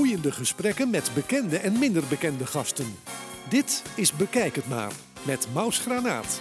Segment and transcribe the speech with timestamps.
[0.00, 2.86] Boeiende gesprekken met bekende en minder bekende gasten.
[3.48, 4.92] Dit is Bekijk het maar
[5.26, 6.40] met Maus Granaat.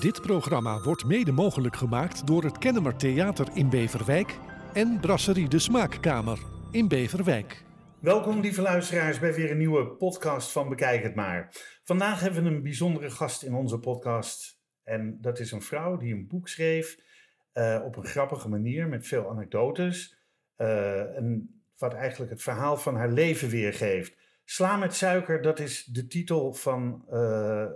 [0.00, 4.38] Dit programma wordt mede mogelijk gemaakt door het Kennemer Theater in Beverwijk
[4.74, 6.38] en Brasserie de Smaakkamer
[6.70, 7.64] in Beverwijk.
[8.00, 11.48] Welkom lieve luisteraars bij weer een nieuwe podcast van Bekijk het maar.
[11.84, 14.60] Vandaag hebben we een bijzondere gast in onze podcast.
[14.84, 16.98] En dat is een vrouw die een boek schreef
[17.54, 20.16] uh, op een grappige manier met veel anekdotes.
[20.56, 24.16] Uh, en wat eigenlijk het verhaal van haar leven weergeeft.
[24.44, 27.66] Sla met suiker, dat is de titel van, uh,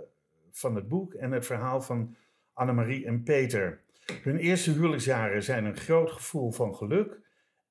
[0.51, 2.15] van het boek en het verhaal van
[2.53, 3.81] Annemarie en Peter.
[4.23, 7.21] Hun eerste huwelijksjaren zijn een groot gevoel van geluk.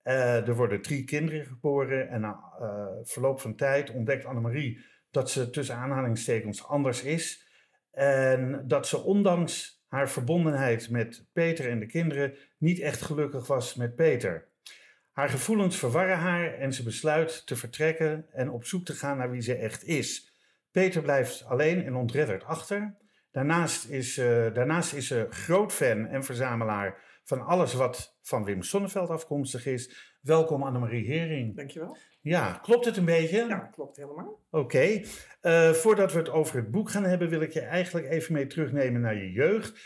[0.05, 5.31] Uh, er worden drie kinderen geboren en na uh, verloop van tijd ontdekt Annemarie dat
[5.31, 7.47] ze tussen aanhalingstekens anders is.
[7.91, 13.75] En dat ze ondanks haar verbondenheid met Peter en de kinderen niet echt gelukkig was
[13.75, 14.52] met Peter.
[15.13, 19.31] Haar gevoelens verwarren haar en ze besluit te vertrekken en op zoek te gaan naar
[19.31, 20.33] wie ze echt is.
[20.71, 22.95] Peter blijft alleen en ontredderd achter.
[23.31, 28.63] Daarnaast is, uh, daarnaast is ze groot fan en verzamelaar van alles wat van Wim
[28.63, 30.15] Sonneveld afkomstig is.
[30.21, 31.57] Welkom Annemarie Hering.
[31.57, 31.97] Dankjewel.
[32.21, 33.47] Ja, klopt het een beetje?
[33.47, 34.41] Ja, klopt helemaal.
[34.51, 34.65] Oké.
[34.65, 35.07] Okay.
[35.43, 38.47] Uh, voordat we het over het boek gaan hebben, wil ik je eigenlijk even mee
[38.47, 39.81] terugnemen naar je jeugd.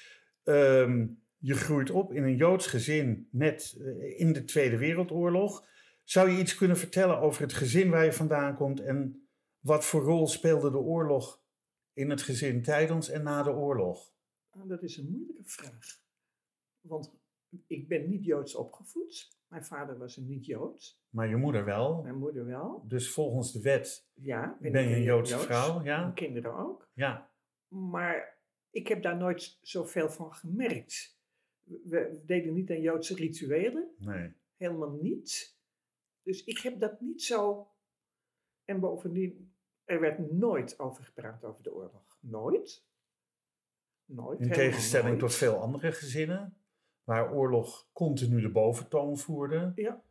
[0.44, 5.68] Um, je groeit op in een Joods gezin net uh, in de Tweede Wereldoorlog.
[6.04, 10.02] Zou je iets kunnen vertellen over het gezin waar je vandaan komt en wat voor
[10.02, 11.42] rol speelde de oorlog
[11.92, 14.12] in het gezin tijdens en na de oorlog?
[14.64, 16.00] Dat is een moeilijke vraag.
[16.80, 17.14] Want
[17.66, 19.34] ik ben niet Joods opgevoed.
[19.48, 21.00] Mijn vader was een niet-Joods.
[21.08, 22.02] Maar je moeder wel?
[22.02, 22.84] Mijn moeder wel.
[22.86, 25.82] Dus volgens de wet ja, ben, ben je een Joodse Joods, vrouw?
[25.82, 26.00] Ja.
[26.00, 26.88] Mijn kinderen ook.
[26.92, 27.30] Ja.
[27.68, 28.38] Maar
[28.70, 31.15] ik heb daar nooit zoveel van gemerkt.
[31.66, 33.88] We deden niet aan Joodse rituelen.
[33.98, 34.32] Nee.
[34.56, 35.56] Helemaal niet.
[36.22, 37.70] Dus ik heb dat niet zo...
[38.64, 42.18] En bovendien, er werd nooit over gepraat over de oorlog.
[42.20, 42.84] Nooit.
[44.04, 44.40] Nooit.
[44.40, 45.20] In tegenstelling nooit.
[45.20, 46.56] tot veel andere gezinnen?
[47.06, 49.72] waar oorlog continu de boventoon voerde.
[49.74, 50.02] Ja.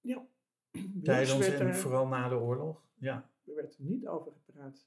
[0.00, 0.26] ja.
[1.02, 2.84] Tijdens en er, vooral na de oorlog.
[2.94, 3.30] Ja.
[3.44, 4.86] Er werd niet over gepraat.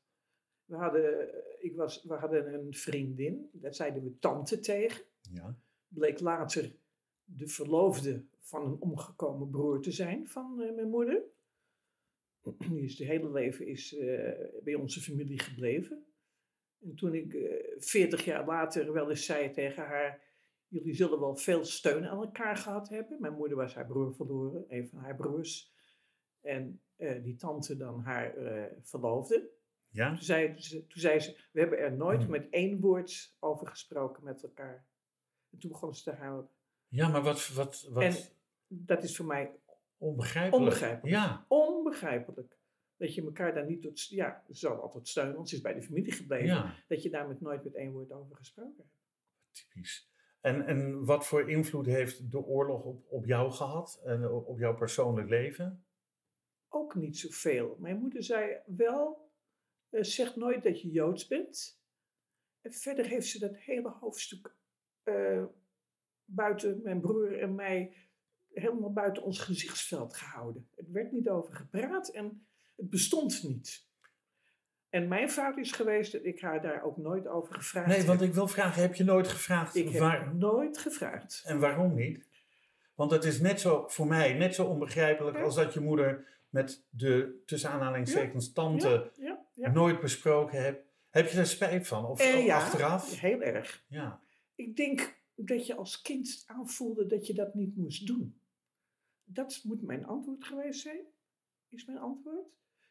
[0.66, 1.30] We hadden,
[1.60, 5.04] ik was, we hadden een vriendin, dat zeiden we tante tegen.
[5.22, 5.56] Ja.
[5.94, 6.76] Bleek later
[7.24, 11.24] de verloofde van een omgekomen broer te zijn van uh, mijn moeder.
[12.70, 14.32] Die is het hele leven is, uh,
[14.64, 16.06] bij onze familie gebleven.
[16.82, 17.38] En toen ik
[17.78, 20.30] veertig uh, jaar later wel eens zei tegen haar
[20.68, 23.22] Jullie zullen wel veel steun aan elkaar gehad hebben.
[23.22, 25.74] Mijn moeder was haar broer verloren, een van haar broers.
[26.42, 28.36] En die tante dan haar
[28.82, 29.50] verloofde.
[29.90, 30.10] Ja?
[30.10, 34.24] Toen zei, ze, toen zei ze, we hebben er nooit met één woord over gesproken
[34.24, 34.86] met elkaar.
[35.52, 36.50] En toen begon ze te huilen.
[36.88, 37.48] Ja, maar wat...
[37.48, 38.04] wat, wat...
[38.04, 38.16] En
[38.68, 39.60] dat is voor mij
[39.98, 40.64] onbegrijpelijk.
[40.64, 41.16] onbegrijpelijk.
[41.16, 41.46] Ja.
[41.48, 42.58] Onbegrijpelijk.
[42.98, 44.08] Dat je elkaar daar niet tot...
[44.08, 46.48] Ja, ze zal altijd steunen, want ze is bij de familie gebleven.
[46.48, 46.76] Ja.
[46.88, 49.00] Dat je daar met nooit met één woord over gesproken hebt.
[49.52, 50.10] Typisch.
[50.42, 54.76] En, en wat voor invloed heeft de oorlog op, op jou gehad en op jouw
[54.76, 55.86] persoonlijk leven?
[56.68, 57.78] Ook niet zoveel.
[57.80, 59.32] Mijn moeder zei wel,
[59.90, 61.82] uh, zeg nooit dat je Joods bent.
[62.62, 64.56] En verder heeft ze dat hele hoofdstuk
[65.06, 65.44] uh,
[66.26, 67.94] buiten mijn broer en mij
[68.54, 70.68] helemaal buiten ons gezichtsveld gehouden.
[70.76, 72.46] Het werd niet over gepraat en
[72.76, 73.90] het bestond niet.
[74.90, 77.98] En mijn fout is geweest dat ik haar daar ook nooit over gevraagd heb.
[77.98, 79.76] Nee, want ik wil vragen, heb je nooit gevraagd?
[79.76, 80.24] Ik waar...
[80.24, 81.44] heb nooit gevraagd.
[81.46, 82.28] En waarom niet?
[82.96, 85.44] Want het is net zo, voor mij, net zo onbegrijpelijk ja.
[85.44, 88.52] als dat je moeder met de, tussen aanhalingstekens, ja.
[88.54, 89.12] tante
[89.54, 89.72] ja.
[89.72, 90.86] Nooit besproken hebt.
[91.10, 92.06] Heb je daar spijt van?
[92.06, 93.20] Of, eh, achteraf?
[93.20, 93.84] heel erg.
[93.88, 94.20] Ja.
[94.56, 98.40] Ik denk dat je als kind aanvoelde dat je dat niet moest doen.
[99.24, 101.06] Dat moet mijn antwoord geweest zijn,
[101.68, 102.48] is mijn antwoord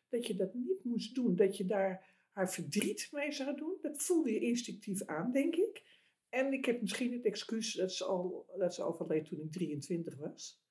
[0.08, 1.36] dat je dat niet moest doen.
[1.36, 3.78] Dat je daar haar verdriet mee zou doen.
[3.82, 5.98] Dat voelde je instinctief aan, denk ik.
[6.28, 10.16] En ik heb misschien het excuus dat ze, al, dat ze overleed toen ik 23
[10.16, 10.62] was.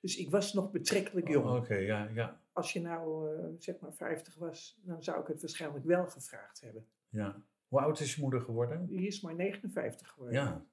[0.00, 1.46] Dus ik was nog betrekkelijk jong.
[1.46, 2.42] Oh, Oké, okay, ja, ja.
[2.52, 6.60] Als je nou uh, zeg maar 50 was, dan zou ik het waarschijnlijk wel gevraagd
[6.60, 6.86] hebben.
[7.08, 7.42] Ja.
[7.70, 8.86] Hoe oud is je moeder geworden?
[8.86, 10.34] Die is maar 59 geworden.
[10.40, 10.66] Ja.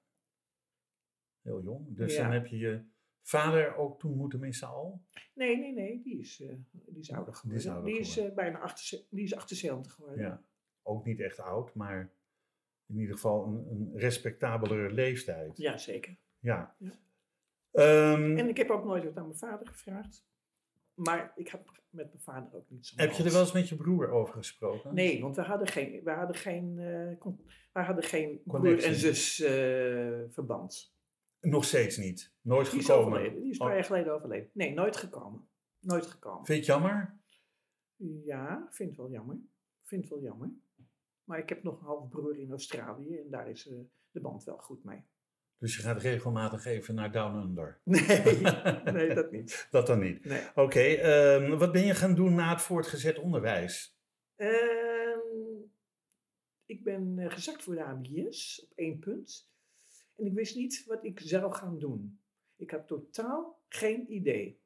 [1.41, 1.95] Heel jong.
[1.97, 2.23] Dus Ja.
[2.23, 2.83] dan heb je je
[3.21, 5.01] vader ook toen moeten missen al?
[5.33, 7.59] Nee, nee, nee, die is, uh, die is ouder geworden.
[7.59, 8.31] Die is ouder Die is, geworden.
[8.37, 10.19] uh, bijna 78, die is 78 geworden.
[10.25, 10.43] Ja.
[10.81, 12.11] Ook niet echt oud, maar
[12.85, 15.57] in ieder geval een, een respectabelere leeftijd.
[15.57, 16.17] Ja, zeker.
[16.39, 16.75] Ja.
[16.79, 16.91] Ja.
[17.71, 20.25] Ehm, En ik heb ook nooit wat aan mijn vader gevraagd.
[20.97, 22.95] Maar ik heb met mijn vader ook niet zo.
[22.97, 24.93] heb je er wel eens met je broer over gesproken?
[24.93, 27.41] Nee, want we hadden geen, we hadden geen, uh, con-
[27.73, 29.47] we hadden geen broer en zus uh,
[30.29, 30.95] verband.
[31.39, 32.33] Nog steeds niet.
[32.41, 33.07] Nooit Die is gekomen.
[33.07, 33.41] overleden.
[33.41, 33.67] Die is een Oh.
[33.67, 34.49] paar jaar geleden overleden.
[34.53, 35.47] Nee, nooit gekomen.
[35.79, 36.45] Nooit gekomen.
[36.45, 37.19] Vind je het jammer?
[38.25, 39.37] Ja, vind het wel jammer.
[39.83, 40.49] Vind het wel jammer.
[41.23, 43.77] Maar ik heb nog een halfbroer in Australië en daar is eh,
[44.11, 45.03] de band wel goed mee.
[45.59, 47.79] Dus je gaat regelmatig even naar Down Under?
[47.83, 48.41] Nee,
[48.93, 49.67] nee dat niet.
[49.71, 50.25] Dat dan niet?
[50.25, 50.41] Nee.
[50.55, 53.97] Oké, ehm, wat ben je gaan doen na het voortgezet onderwijs?
[54.35, 55.17] Ehm,
[56.65, 59.49] ik ben eh, gezakt voor de ABS op één punt.
[60.15, 62.19] En ik wist niet wat ik zou gaan doen.
[62.55, 64.59] Ik had totaal geen idee.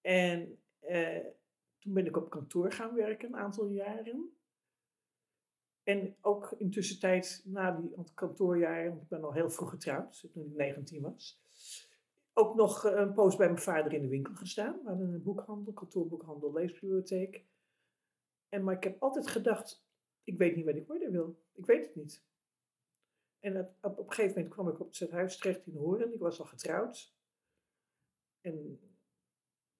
[0.00, 1.26] En eh,
[1.78, 4.32] toen ben ik op kantoor gaan werken, een aantal jaren.
[5.88, 10.44] En ook in tussentijd, na die kantoorjaren, want ik ben al heel vroeg getrouwd, toen
[10.44, 11.40] ik 19 was.
[12.32, 14.78] Ook nog eh, een poos bij mijn vader in de winkel gestaan.
[14.82, 17.44] We hadden een boekhandel, kantoorboekhandel, leesbibliotheek.
[18.48, 19.84] En, maar ik heb altijd gedacht,
[20.24, 21.42] ik weet niet wat ik worden wil.
[21.52, 22.24] Ik weet het niet.
[23.40, 26.14] En op, op een gegeven moment kwam ik op het huis terecht in Horen.
[26.14, 27.14] Ik was al getrouwd.
[28.40, 28.80] En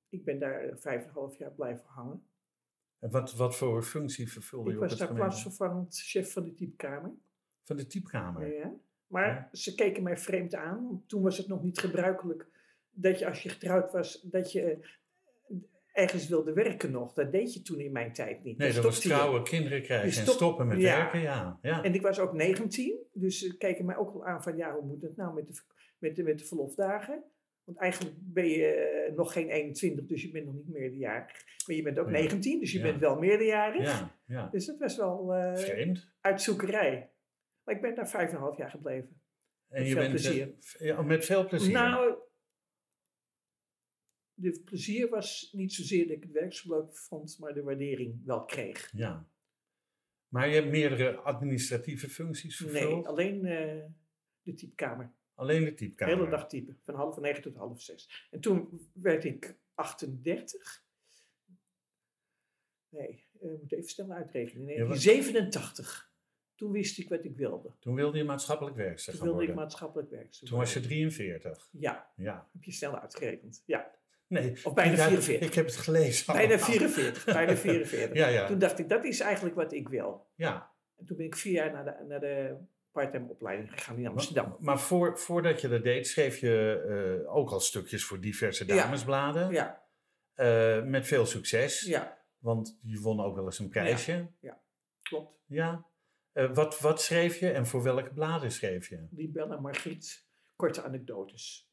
[0.09, 2.28] ik ben daar vijf en een half jaar blijven hangen.
[2.99, 5.29] En wat, wat voor functie vervulde Ik je op was het daar gemeente?
[5.31, 7.11] plaatsvervangend chef van de typekamer.
[7.65, 8.55] Van de typekamer?
[8.55, 8.73] Ja.
[9.07, 9.49] Maar Ja.
[9.53, 10.85] ze keken mij vreemd aan.
[10.89, 12.47] want Toen was het nog niet gebruikelijk
[12.91, 14.79] dat je als je getrouwd was, dat je eh,
[15.93, 17.13] ergens wilde werken nog.
[17.13, 18.59] Dat deed je toen in mijn tijd niet.
[18.59, 20.97] Nee, Dan dat was trouwen, kinderen krijgen Je en stoppen met ja.
[20.97, 21.59] werken, ja.
[21.63, 21.83] ja.
[21.83, 24.85] En ik was ook 19, dus ze keken mij ook wel aan van ja, hoe
[24.87, 25.61] moet het nou met de,
[25.99, 27.23] met de, met de verlofdagen?
[27.69, 31.45] Want eigenlijk ben je eh, nog geen 21, dus je bent nog niet meerderjarig.
[31.67, 32.13] Maar je bent ook Ja.
[32.13, 32.85] 19, dus je Ja.
[32.85, 33.83] bent wel meerderjarig.
[33.83, 34.49] ja, ja.
[34.49, 35.27] Dus dat was wel
[35.57, 36.11] Vreemd.
[36.21, 37.11] uitzoekerij.
[37.65, 39.21] Maar ik ben daar vijf en een half jaar gebleven.
[39.69, 41.05] En met je veel bent, eh, plezier.
[41.05, 41.73] met veel plezier.
[41.73, 42.19] Nou,
[44.35, 48.25] de plezier was niet zozeer dat ik het werk zo leuk vond, maar de waardering
[48.25, 48.91] wel kreeg.
[48.93, 49.29] ja.
[50.29, 52.95] Maar je hebt meerdere administratieve functies vervuld?
[52.95, 53.85] Nee, alleen eh,
[54.43, 55.13] de typekamer.
[55.39, 56.17] Alleen de De typekamer?
[56.17, 58.27] hele dag typen, van half negen tot half zes.
[58.31, 60.85] En toen werd ik 38.
[62.89, 64.65] Nee, eh, ik moet even snel uitrekenen.
[64.65, 66.07] Nee, Ja, wat- 87.
[66.55, 67.73] Toen wist ik wat ik wilde.
[67.79, 70.97] Toen wilde je maatschappelijk werkster Toen wilde ik maatschappelijk werkzaam Toen was je worden.
[70.97, 71.69] 43.
[71.73, 72.49] Ja, Ja.
[72.53, 73.63] heb je snel uitgerekend.
[73.67, 73.97] Ja,
[74.27, 74.53] Nee.
[74.65, 75.49] Of bijna ja, 44.
[75.49, 76.27] Ik heb het gelezen.
[76.27, 76.67] bijna allemaal.
[76.71, 77.25] 44.
[77.25, 78.17] Bijna 44.
[78.23, 78.47] Ja, ja.
[78.47, 80.27] Toen dacht ik, dat is eigenlijk wat ik wil.
[80.35, 80.71] ja.
[80.97, 82.57] En toen ben ik vier jaar naar de, naar de
[83.03, 84.49] parttime opleiding gegaan in Amsterdam.
[84.49, 86.83] Maar, maar voor, voordat je dat deed, schreef je
[87.25, 88.75] eh, ook al stukjes voor diverse Ja.
[88.77, 89.51] damesbladen.
[89.53, 89.87] Ja,
[90.35, 91.81] Eh, met veel succes.
[91.81, 94.29] ja, Want je won ook wel eens een prijsje.
[95.03, 95.39] klopt.
[95.47, 95.87] Ja.
[96.33, 99.07] Eh, wat, wat schreef je en voor welke bladen schreef je?
[99.11, 101.71] Libelle en Margriet, korte anekdotes.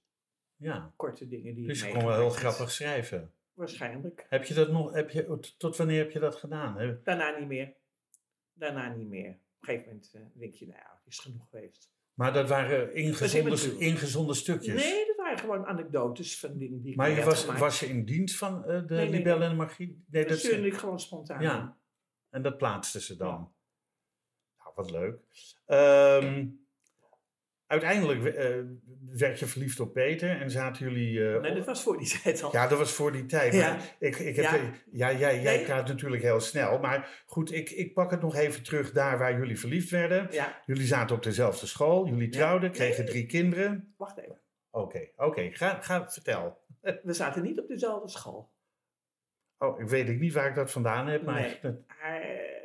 [0.56, 0.94] Ja.
[0.96, 3.34] Korte dingen die Dus je kon wel heel grappig schrijven.
[3.54, 4.26] Waarschijnlijk.
[4.30, 7.00] Heb je dat nog, heb je, tot wanneer heb je dat gedaan?
[7.04, 7.74] Daarna niet meer.
[8.54, 9.38] Daarna niet meer.
[9.68, 11.94] Een gegeven moment eh, denk je, nou ja, is genoeg geweest.
[12.14, 14.84] Maar dat waren ingezonde, ingezonde stukjes.
[14.84, 18.06] Nee, dat waren gewoon anekdotes van dingen die ik maar je was, was je in
[18.06, 19.48] dienst van eh, de nee, Libelle nee.
[19.48, 20.04] en de Magie?
[20.08, 21.42] Nee, dat dat stuurde ik gewoon spontaan.
[21.42, 21.78] Ja,
[22.30, 23.28] en dat plaatsten ze dan.
[23.28, 23.52] Ja.
[24.64, 25.20] Nou, wat leuk.
[25.66, 26.48] Ehm,
[27.68, 28.56] uiteindelijk eh,
[29.12, 31.34] werd je verliefd op Peter en zaten jullie...
[31.34, 32.52] eh, Nee, dat was voor die tijd al.
[32.52, 33.54] Ja, dat was voor die tijd.
[33.54, 33.70] Ja.
[33.70, 34.56] Maar ik, ik heb, Ja.
[34.92, 35.18] ja.
[35.18, 35.66] jij, jij Nee.
[35.66, 36.80] praat natuurlijk heel snel.
[36.80, 40.28] Maar goed, ik, ik pak het nog even terug daar waar jullie verliefd werden.
[40.32, 43.94] Ja, Jullie zaten op dezelfde school, jullie trouwden, kregen drie kinderen.
[43.98, 44.40] wacht even.
[44.72, 46.64] Oké, oké, ga, ga, vertel.
[47.04, 48.54] We zaten niet op dezelfde school.
[49.58, 51.60] Oh, ik weet niet waar ik dat vandaan heb, maar...
[51.62, 51.62] Hij,
[52.02, 52.64] eh,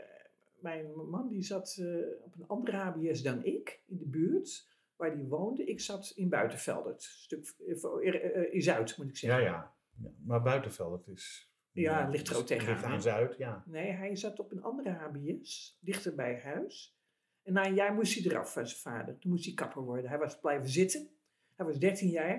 [0.61, 1.81] mijn man die zat
[2.25, 4.69] op een andere HBS dan ik, in de buurt
[5.01, 5.65] waar die woonde.
[5.65, 9.43] Ik zat in Buitenveldert, een stuk eh, eh, eh, in Zuid moet ik zeggen.
[9.43, 9.75] ja.
[10.03, 11.49] Ja, Maar Buitenveld, het is...
[11.73, 13.03] Ja, ligt er ook tegenaan, Ligt aan?
[13.03, 13.65] Zuid, ja.
[13.67, 16.99] Nee, hij zat op een andere HBS, dichter bij huis.
[17.43, 19.19] En na een jaar moest hij eraf van zijn vader.
[19.19, 20.09] Toen moest hij kapper worden.
[20.11, 21.09] Hij was blijven zitten.
[21.57, 22.37] Hij was 13 jaar.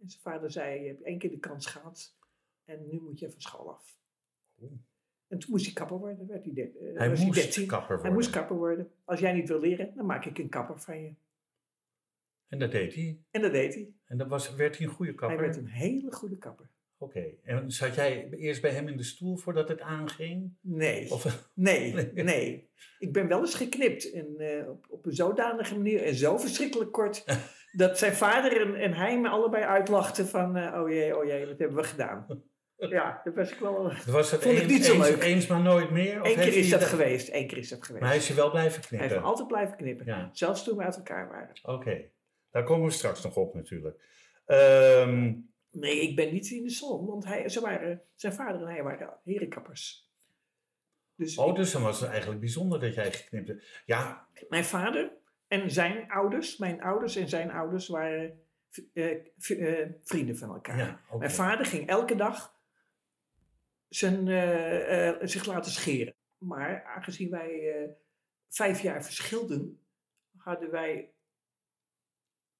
[0.00, 2.16] En zijn vader zei, je hebt één keer de kans gehad.
[2.64, 3.98] En nu moet je van school af.
[4.62, 4.72] Oeh.
[5.28, 6.26] En toen moest hij kapper worden.
[6.26, 7.66] Werd hij, de- Hij moest 13.
[7.66, 8.04] kapper worden.
[8.06, 8.90] Hij moest kapper worden.
[9.04, 11.14] Als jij niet wil leren, dan maak ik een kapper van je.
[12.52, 13.18] En dat deed hij.
[13.30, 13.88] En dat deed hij.
[14.06, 15.38] En dat was, werd hij een goede kapper?
[15.38, 16.70] Hij werd een hele goede kapper.
[16.98, 17.24] Oké.
[17.44, 20.52] En zat jij eerst bij hem in de stoel voordat het aanging?
[20.60, 22.70] Nee, Of, nee, Nee.
[22.98, 24.12] Ik ben wel eens geknipt.
[24.12, 27.24] En, eh, op, op een zodanige manier en zo verschrikkelijk kort.
[27.72, 30.56] dat zijn vader en, en hij me allebei uitlachten van...
[30.56, 32.26] eh, oh jee, oh jee, wat hebben we gedaan?
[32.76, 33.92] Ja, dat was ik wel...
[34.06, 35.22] was het Vond ik eens, niet zo eens, leuk.
[35.22, 36.16] eens maar nooit meer?
[36.16, 37.28] Eén heeft keer is hij dat geweest.
[37.32, 38.00] Eén keer is dat geweest.
[38.00, 39.08] Maar hij is je wel blijven Hij knippen?
[39.08, 40.06] heeft me altijd blijven knippen.
[40.06, 40.30] Ja.
[40.32, 41.50] Zelfs toen we uit elkaar waren.
[41.62, 42.04] Oké.
[42.52, 43.96] Daar komen we straks nog op natuurlijk.
[44.46, 45.32] Ehm,
[45.72, 47.06] Nee, ik ben niet in de zon.
[47.06, 50.10] Want hij, ze waren, zijn vader en hij waren herenkappers.
[51.14, 53.82] Dus oh, dus dan was het eigenlijk bijzonder dat jij geknipt hebt.
[53.86, 55.12] Ja, Mijn vader
[55.46, 58.40] en zijn ouders, mijn ouders en zijn ouders waren
[58.92, 59.10] eh,
[59.48, 60.78] eh, vrienden van elkaar.
[60.78, 61.00] ja.
[61.18, 62.60] Mijn vader ging elke dag
[63.88, 66.14] zijn, eh, zich laten scheren.
[66.38, 67.90] Maar aangezien wij
[68.48, 69.80] vijf jaar verschilden,
[70.36, 71.11] hadden wij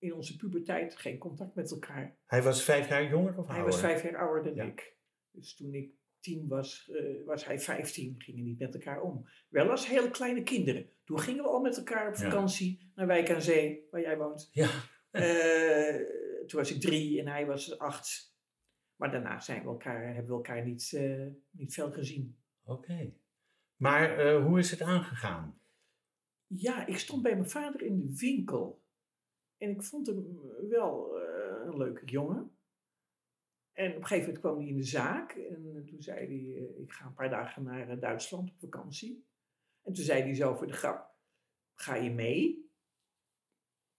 [0.02, 2.16] in onze puberteit geen contact met elkaar.
[2.26, 3.72] Hij was vijf jaar jonger of Hij ouder?
[3.72, 4.64] was vijf jaar ouder dan Ja.
[4.64, 4.96] ik.
[5.30, 5.90] Dus toen ik
[6.20, 8.14] tien was, eh, was hij vijftien.
[8.18, 9.28] Gingen niet met elkaar om.
[9.48, 10.86] Wel als hele kleine kinderen.
[11.04, 12.22] Toen gingen we al met elkaar op Ja.
[12.30, 14.48] vakantie naar Wijk aan Zee, waar jij woont.
[14.52, 14.70] Ja,
[15.10, 15.96] Eh,
[16.46, 18.34] toen was ik drie en hij was acht.
[18.96, 22.36] Maar daarna zijn we elkaar, hebben we elkaar niet, eh, niet veel gezien.
[22.64, 23.12] oké.
[23.76, 25.58] Maar hoe is het aangegaan?
[26.46, 28.81] Ja, ik stond bij mijn vader in de winkel.
[29.62, 32.56] En ik vond hem wel eh, een leuke jongen.
[33.72, 35.32] En op een gegeven moment kwam hij in de zaak.
[35.32, 39.26] En toen zei hij, eh, ik ga een paar dagen naar eh, Duitsland op vakantie.
[39.82, 41.14] En toen zei hij zo voor de grap,
[41.74, 42.70] ga je mee?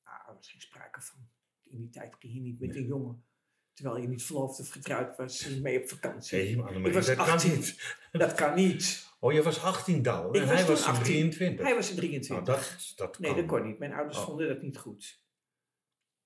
[0.03, 1.19] Nou, er was geen sprake van.
[1.63, 3.25] In die tijd ging je niet met een jongen.
[3.73, 6.37] Terwijl je niet verloofd of getrouwd was, mee op vakantie.
[6.37, 7.51] Nee, maar dat kan 18.
[7.51, 7.97] niet.
[8.11, 9.11] Dat kan niet.
[9.19, 11.03] Oh, je was 18 dan en was hij was 18.
[11.03, 11.65] 23.
[11.65, 12.45] Hij was in 23.
[12.47, 13.39] Nou, dat, dat Nee, kan.
[13.39, 13.79] dat kon niet.
[13.79, 14.23] Mijn ouders Oh.
[14.25, 15.21] vonden dat niet goed.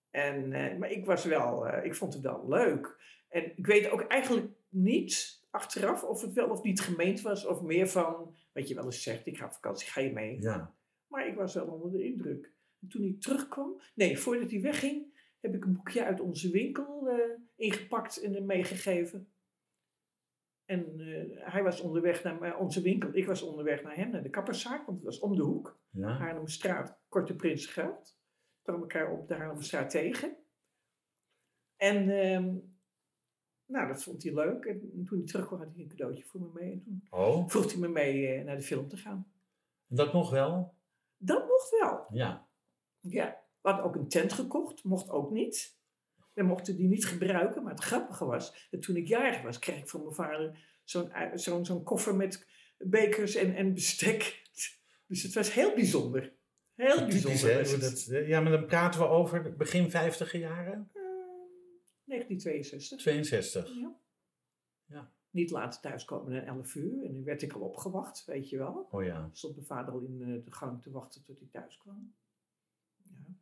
[0.09, 2.97] En, eh, maar ik was wel, eh, ik vond het wel leuk.
[3.27, 7.45] En ik weet ook eigenlijk niet achteraf of het wel of niet gemeend was.
[7.45, 10.41] Of meer van, wat je wel eens zegt, ik ga op vakantie, ga je mee?
[10.41, 10.75] Ja,
[11.07, 12.53] Maar ik was wel onder de indruk.
[12.81, 15.05] En toen hij terugkwam, nee, voordat hij wegging,
[15.39, 17.17] heb ik een boekje uit onze winkel eh,
[17.55, 19.31] ingepakt en hem meegegeven.
[20.65, 20.99] En
[21.31, 23.09] hij was onderweg naar onze winkel.
[23.11, 25.79] Ik was onderweg naar hem, naar de kapperszaak, want het was om de hoek.
[25.89, 26.07] ja.
[26.07, 28.16] Haarlemmerstraat, Korte Prinsengracht.
[28.67, 30.37] Kwamen elkaar op de Haarlemmerstraat tegen.
[31.75, 32.55] En ehm,
[33.65, 34.65] nou, dat vond hij leuk.
[34.65, 36.71] En toen hij terugkwam had hij een cadeautje voor me mee.
[36.71, 39.31] En toen Oh, vroeg hij me mee eh, naar de film te gaan.
[39.87, 40.75] dat nog wel?
[41.17, 42.05] Dat mocht wel.
[42.09, 42.47] Ja.
[42.99, 44.83] Ja, we hadden ook een tent gekocht.
[44.83, 45.77] Mocht ook niet.
[46.33, 47.63] We mochten die niet gebruiken.
[47.63, 51.11] Maar het grappige was, dat toen ik jarig was, kreeg ik van mijn vader zo'n
[51.33, 52.47] zo'n zo'n koffer met
[52.77, 54.21] bekers en, en bestek.
[55.07, 56.35] Dus het was heel bijzonder.
[56.77, 57.79] Heel bijzonder.
[57.79, 60.89] Dat, eh, ja, maar dan praten we over begin 50 jaren?
[60.93, 61.01] Eh,
[62.03, 62.99] 1962.
[62.99, 63.69] 62.
[63.75, 63.95] Ja.
[64.85, 65.11] Ja.
[65.29, 67.03] Niet later thuiskomen dan 11 uur.
[67.05, 68.87] En dan werd ik al opgewacht, weet je wel.
[68.91, 69.29] Oh ja.
[69.33, 72.15] Stond mijn vader al in eh, de gang te wachten tot hij thuis kwam.
[73.03, 73.33] Ja.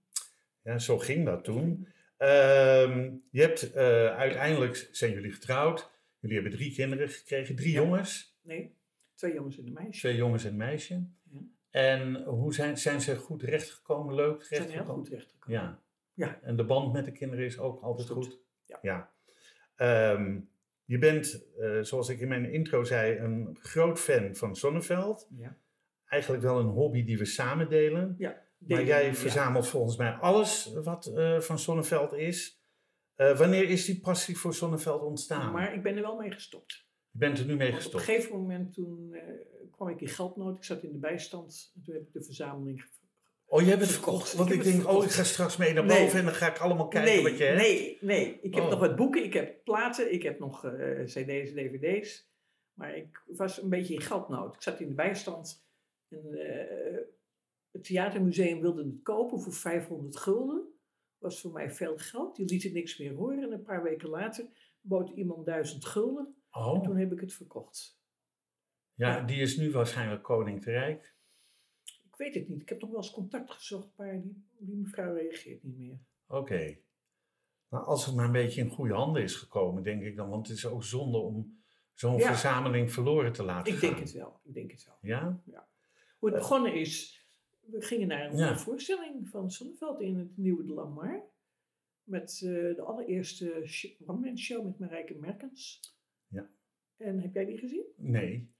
[0.61, 1.87] Ja, zo ging dat toen.
[2.17, 5.91] Ehm, je hebt, eh, uiteindelijk zijn jullie getrouwd.
[6.19, 7.55] Jullie hebben drie kinderen gekregen.
[7.55, 7.81] Drie Ja.
[7.81, 8.37] jongens.
[8.41, 8.75] Nee,
[9.13, 9.99] twee jongens en een meisje.
[9.99, 11.07] Twee jongens en een meisje.
[11.31, 11.39] Ja.
[11.75, 14.15] En hoe zijn, zijn ze goed terechtgekomen?
[14.15, 14.95] Leuk Ze zijn heel terechtgekomen?
[14.95, 15.59] goed terechtgekomen.
[15.61, 15.79] Ja.
[16.13, 16.39] Ja.
[16.41, 18.25] En de band met de kinderen is ook altijd Is goed.
[18.25, 18.39] goed?
[18.81, 19.11] Ja.
[19.75, 20.39] Ehm,
[20.85, 25.27] je bent, eh, zoals ik in mijn intro zei, een groot fan van Zonneveld.
[25.37, 25.57] Ja.
[26.05, 28.15] Eigenlijk wel een hobby die we samen delen.
[28.17, 29.13] Ja, Maar jij ja.
[29.13, 32.59] verzamelt volgens mij alles wat eh, van Zonneveld is.
[33.15, 35.51] Eh, wanneer is die passie voor Zonneveld ontstaan?
[35.51, 36.87] Maar ik ben er wel mee gestopt.
[37.11, 38.03] Je bent er nu mee Want op een gestopt.
[38.03, 39.15] gegeven moment toen
[39.75, 40.55] kwam ik in geldnood.
[40.57, 41.71] Ik zat in de bijstand.
[41.75, 42.85] En toen heb ik de verzameling
[43.47, 44.33] Oh, jij hebt het verkocht.
[44.33, 45.99] Want Ik denk, oh, ik ga straks mee naar Nee.
[46.03, 47.61] boven en dan ga ik allemaal kijken nee, wat je hebt.
[47.61, 48.39] Nee, nee.
[48.41, 48.69] Ik heb Oh.
[48.69, 49.23] nog wat boeken.
[49.23, 50.13] Ik heb platen.
[50.13, 52.29] Ik heb nog eh, cd's en dvd's.
[52.73, 54.55] Maar ik was een beetje in geldnood.
[54.55, 55.65] Ik zat in de bijstand.
[56.09, 56.97] En, eh,
[57.71, 60.67] het theatermuseum wilde het kopen voor 500 gulden.
[61.17, 62.35] Was voor mij veel geld.
[62.35, 63.43] Die lieten niks meer horen.
[63.43, 64.45] En een paar weken later
[64.81, 66.35] bood iemand 1000 gulden.
[66.51, 67.99] En Oh, toen heb ik het verkocht.
[68.95, 71.15] Ja, die is nu waarschijnlijk koning te rijk.
[71.83, 72.61] Ik weet het niet.
[72.61, 75.97] Ik heb nog wel eens contact gezocht, maar die, die mevrouw reageert niet meer.
[76.27, 76.77] Oké.
[77.69, 80.29] Nou, als het maar een beetje in goede handen is gekomen, denk ik dan.
[80.29, 82.27] Want het is ook zonde om zo'n Ja.
[82.27, 83.89] verzameling verloren te laten Ik gaan.
[83.89, 84.39] denk het wel.
[84.43, 84.97] Ik denk het wel.
[85.01, 85.41] Ja?
[86.19, 87.25] Hoe het begonnen is,
[87.65, 88.57] we gingen naar een Ja.
[88.57, 91.23] voorstelling van Zonneveld in het Nieuwe de Lamar.
[92.03, 93.67] Met eh, de allereerste
[94.05, 95.79] one-man show met Marijke Merkens.
[96.27, 96.49] Ja.
[96.97, 97.85] En heb jij die gezien?
[97.97, 98.53] Nee.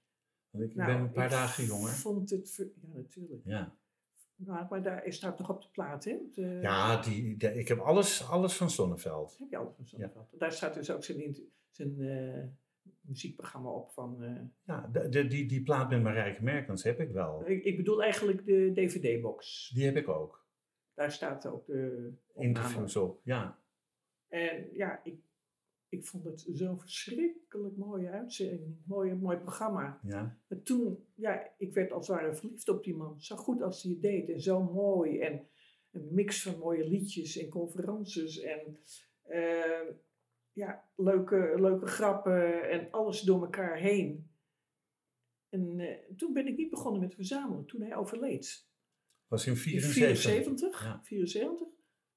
[0.60, 1.90] Ik Nou, ben een paar ik dagen jonger.
[1.90, 2.50] vond het...
[2.50, 3.40] ver- Ja, natuurlijk.
[3.44, 3.76] Ja,
[4.36, 6.18] Nou, maar daar staat nog op de plaat, hè?
[6.32, 9.36] De- ja die, ik heb alles, alles van Zonneveld.
[9.38, 10.28] Heb je alles van Zonneveld.
[10.38, 11.36] Daar staat dus ook zijn,
[11.70, 12.44] zijn eh,
[13.00, 14.22] muziekprogramma op van...
[14.22, 17.48] eh, Ja, de, die, die plaat met Marijke Merkens heb ik wel.
[17.48, 19.70] ik, ik bedoel eigenlijk de DVD-box.
[19.74, 20.44] Die heb ik ook.
[20.94, 23.20] Daar staat ook de Interviews op.
[23.24, 23.58] Ja,
[24.28, 25.14] En ja, ik,
[25.88, 28.76] ik vond het zo'n verschrikkelijk mooie uitzending.
[28.86, 30.00] Mooi, mooi programma.
[30.02, 30.38] ja.
[30.48, 33.20] Maar toen, ja, ik werd als het ware verliefd op die man.
[33.20, 35.20] Zo goed als hij het deed en zo mooi.
[35.20, 35.46] En
[35.90, 38.78] een mix van mooie liedjes en conferences en
[39.22, 39.94] eh,
[40.52, 44.30] ja, leuke, leuke grappen en alles door elkaar heen.
[45.48, 48.68] En eh, toen ben ik niet begonnen met verzamelen, toen hij overleed.
[49.26, 50.30] Was in In 74.
[50.30, 51.00] 74, Ja.
[51.02, 51.68] 74,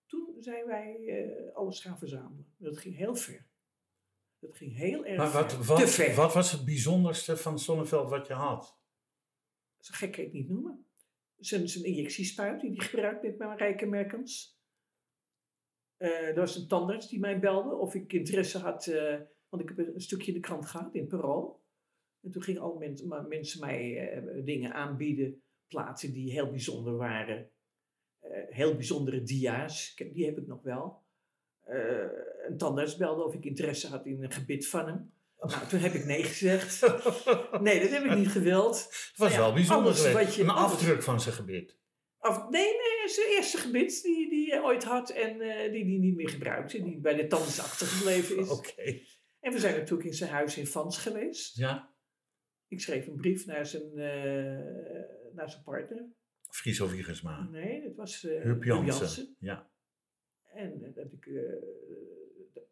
[0.05, 2.53] toen zijn wij eh, alles gaan verzamelen.
[2.57, 3.47] Dat ging heel ver.
[4.39, 6.15] Dat ging heel erg Maar wat, te ver.
[6.15, 8.79] wat was het bijzonderste van Sonneveld wat je had?
[9.79, 10.85] Zo gek kan het niet noemen.
[11.37, 14.57] Zijn, zijn injectiespuit die hij gebruikt met Marijke Merkens.
[15.97, 19.19] Eh er was een tandarts die mij belde of ik interesse had, eh,
[19.49, 21.63] want ik heb een stukje in de krant gehad in Parool.
[22.21, 26.95] En toen gingen al mensen, maar mensen mij eh, dingen aanbieden, plaatsen die heel bijzonder
[26.97, 27.51] waren.
[28.19, 31.07] Eh, heel bijzondere dia's, Ik die heb ik nog wel.
[31.69, 35.11] Eh, een tandarts belde of ik interesse had in een gebit van hem.
[35.39, 36.81] Nou, toen heb ik nee gezegd.
[37.61, 38.83] Nee, dat heb ik niet gewild.
[38.83, 40.13] Het was Ja, wel bijzonder geweest.
[40.25, 41.77] wat je- een afdruk van zijn gebit.
[42.19, 45.97] Of, nee, nee, zijn eerste gebit die, die hij ooit had en eh, die hij
[45.97, 46.83] niet meer gebruikte.
[46.83, 48.49] Die bij de tandarts achtergebleven is.
[48.49, 48.99] Oké.
[49.39, 51.57] En we zijn natuurlijk in zijn huis in Vans geweest.
[51.57, 51.93] Ja.
[52.67, 56.05] Ik schreef een brief naar zijn, eh, naar zijn partner.
[56.49, 57.47] Friso Wiegersma.
[57.51, 59.35] Nee, het was eh Huub Huub Jansen.
[59.39, 59.69] Ja.
[60.59, 62.63] En eh, dat ik, eh,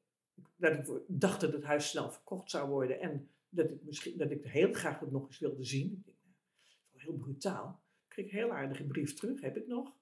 [0.55, 2.99] dat ik dacht dat het huis snel verkocht zou worden.
[2.99, 5.91] En dat ik, misschien, dat ik heel graag het nog eens wilde zien.
[5.91, 7.81] Ik denk, nou, heel brutaal.
[8.03, 9.95] Ik kreeg een heel aardige brief terug, heb ik nog.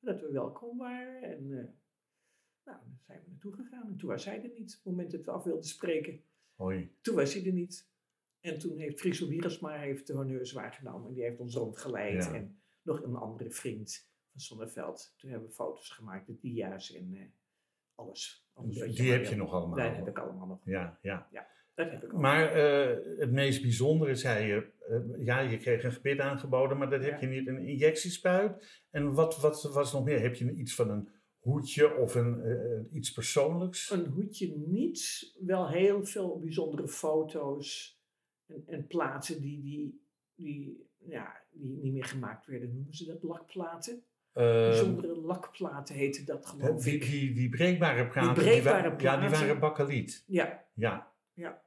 [0.00, 1.22] Dat we welkom waren.
[1.22, 1.64] En eh,
[2.64, 3.86] nou, dan zijn we naartoe gegaan.
[3.86, 4.70] En toen was hij er niet.
[4.70, 6.22] Op het moment dat we af wilden spreken,
[6.54, 6.94] Hoi.
[7.00, 7.88] toen was hij er niet.
[8.40, 11.08] En toen heeft Friso Wiegersma heeft de honneurs waargenomen.
[11.08, 12.24] En die heeft ons rondgeleid.
[12.24, 12.34] Ja.
[12.34, 14.07] En nog een andere vriend
[14.38, 15.14] van Zonneveld.
[15.16, 17.20] Toen hebben we foto's gemaakt, de dia's en eh,
[17.94, 18.46] alles.
[18.54, 19.76] alles Die heb je nog allemaal.
[19.76, 20.60] Dat heb ik allemaal nog.
[20.64, 21.28] Ja, ja.
[21.74, 22.20] Dat heb ik ook.
[22.20, 26.90] Maar eh, het meest bijzondere zei je, eh, ja, je kreeg een gebit aangeboden, maar
[26.90, 27.28] dat heb Ja.
[27.28, 28.84] je niet, een injectiespuit.
[28.90, 30.20] En wat, wat was nog meer?
[30.20, 33.90] Heb je iets van een hoedje of een, iets persoonlijks?
[33.90, 38.00] Een hoedje niet, wel heel veel bijzondere foto's
[38.46, 42.74] en, en platen die, die, die, ja, die niet meer gemaakt werden.
[42.74, 44.04] Noemen ze dat lakplaten?
[44.32, 47.02] Eh, Bijzondere lakplaten heette dat geloof die, ik.
[47.02, 49.30] die, die breekbare wa- ja, die platen.
[49.30, 50.24] waren bakkeliet.
[50.26, 51.12] Ja, Ja.
[51.32, 51.66] Ja.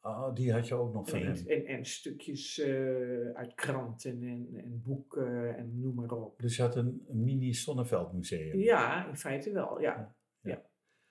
[0.00, 1.46] Oh, die had je ook nog van en, hem.
[1.46, 6.40] en, en stukjes eh, uit kranten en, en boeken en noem maar op.
[6.40, 8.58] Dus je had een, een mini Sonneveld museum.
[8.58, 9.96] Ja, in feite wel, ja.
[9.96, 10.14] Ja.
[10.50, 10.62] ja.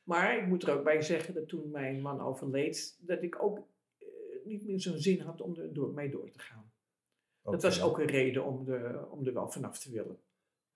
[0.04, 3.58] Maar ik moet er ook bij zeggen dat toen mijn man overleed, dat ik ook
[3.98, 4.08] eh,
[4.46, 6.72] niet meer zo'n zin had om er door, mee door te gaan.
[7.44, 10.18] Dat was ook een reden om, de, om er wel vanaf te willen.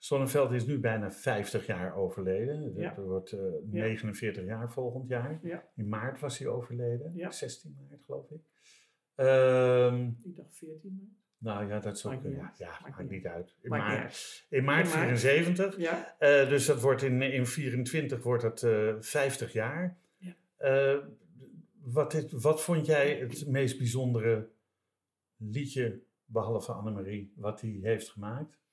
[0.05, 2.73] Sonneveld is nu bijna 50 jaar overleden.
[2.75, 2.93] Ja.
[2.93, 3.39] Dat wordt eh,
[3.71, 3.81] Ja.
[3.83, 5.39] 49 jaar volgend jaar.
[5.43, 5.63] Ja.
[5.75, 7.11] In maart was hij overleden.
[7.15, 7.31] Ja.
[7.31, 8.39] 16 maart geloof ik.
[9.15, 11.09] Ehm, Ik dacht 14 maart.
[11.37, 12.11] nou ja, dat ook...
[12.11, 12.57] Maakt niet ja, uit.
[12.57, 13.55] ja, Maakt maakt niet niet uit.
[13.61, 14.45] In Maakt maart, uit.
[14.49, 15.19] in maart In maart.
[15.19, 15.77] 74.
[15.77, 19.97] Ja, Eh, dus dat wordt in, in 24 wordt dat eh 50 jaar.
[20.17, 20.35] Ja.
[20.57, 20.97] Eh,
[21.81, 24.47] wat, wat vond jij het meest bijzondere
[25.37, 28.63] liedje, behalve Annemarie, wat hij heeft gemaakt?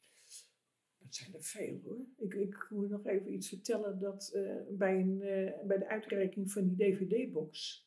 [1.13, 1.99] Dat zijn er veel hoor.
[2.17, 6.53] Ik, ik moet nog even iets vertellen dat eh, bij, een, eh, bij de uitreiking
[6.53, 7.87] van die DVD-box,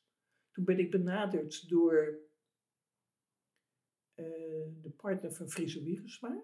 [0.51, 2.19] toen ben ik benaderd door
[4.13, 4.25] eh,
[4.81, 6.43] de partner van Friso Wiegersma.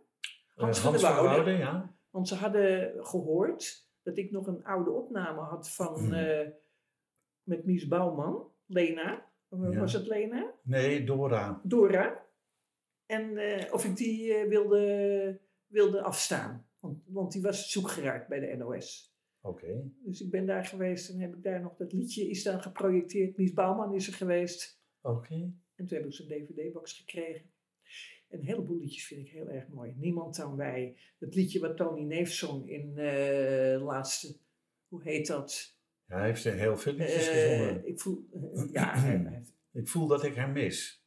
[0.55, 1.27] Hans Eh, van der Woude.
[1.27, 1.95] Woude, ja.
[2.09, 6.53] Want ze hadden gehoord dat ik nog een oude opname had van Hmm.
[7.43, 9.29] met Mies Bouwman, Lena.
[9.49, 9.79] Ja.
[9.79, 10.53] Was het Lena?
[10.63, 11.61] Nee, Dora.
[11.63, 12.25] Dora.
[13.05, 13.37] En
[13.71, 16.69] of ik die wilde, wilde afstaan.
[16.81, 19.15] Want, want die was zoek geraakt bij de NOS.
[19.41, 19.91] Oké.
[20.03, 23.37] Dus ik ben daar geweest en heb ik daar nog dat liedje is dan geprojecteerd.
[23.37, 24.81] Mies Bouwman is er geweest.
[25.01, 25.33] Oké.
[25.75, 27.49] En toen heb ik zo'n DVD-box gekregen.
[28.29, 29.93] Een heleboel liedjes vind ik heel erg mooi.
[29.97, 30.97] Niemand dan wij.
[31.19, 34.37] Het liedje wat Tony Neef zong in eh, de laatste,
[34.87, 35.77] hoe heet dat?
[36.05, 37.87] Ja, hij heeft heel veel liedjes Eh, gezongen.
[37.87, 41.05] ik voel, eh, ja, hij- hij heeft- Ik voel dat ik haar mis.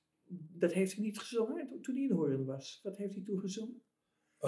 [0.52, 2.80] dat heeft hij niet gezongen toen- hij in Hoorn was.
[2.82, 3.82] Wat heeft hij toen gezongen?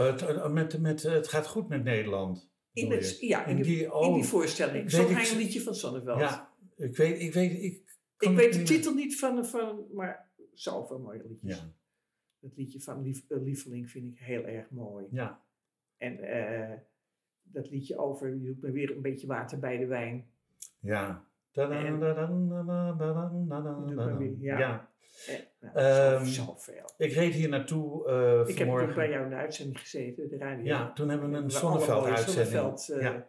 [0.05, 2.51] Het, eh, met, met, eh, het gaat goed met Nederland.
[2.73, 4.83] In, het, ja, in, In die, in oh, die voorstelling.
[4.83, 6.19] weet Zong ik hij z- een liedje van Sonneveld.
[6.19, 7.83] Ja, ik weet, ik weet, ik
[8.19, 11.57] Ik weet de titel niet van, van maar zoveel mooie liedjes.
[11.57, 11.73] Ja,
[12.41, 15.07] Het liedje van Lief, eh, Lieveling vind ik heel erg mooi.
[15.11, 15.45] ja.
[15.97, 16.19] En
[17.43, 20.27] dat liedje over, je doet me weer een beetje water bij de wijn.
[20.81, 21.26] Ja.
[24.59, 24.89] Ja.
[25.27, 26.91] Eh, nou, Ehm, zoveel.
[26.99, 28.95] Ik reed hier naartoe eh Ik heb vanmorgen.
[28.95, 30.65] bij jou in de uitzending gezeten, de radio.
[30.65, 32.47] Ja, toen hebben we een Zonneveld-uitzending.
[32.47, 33.27] Zonneveld, eh, Ja.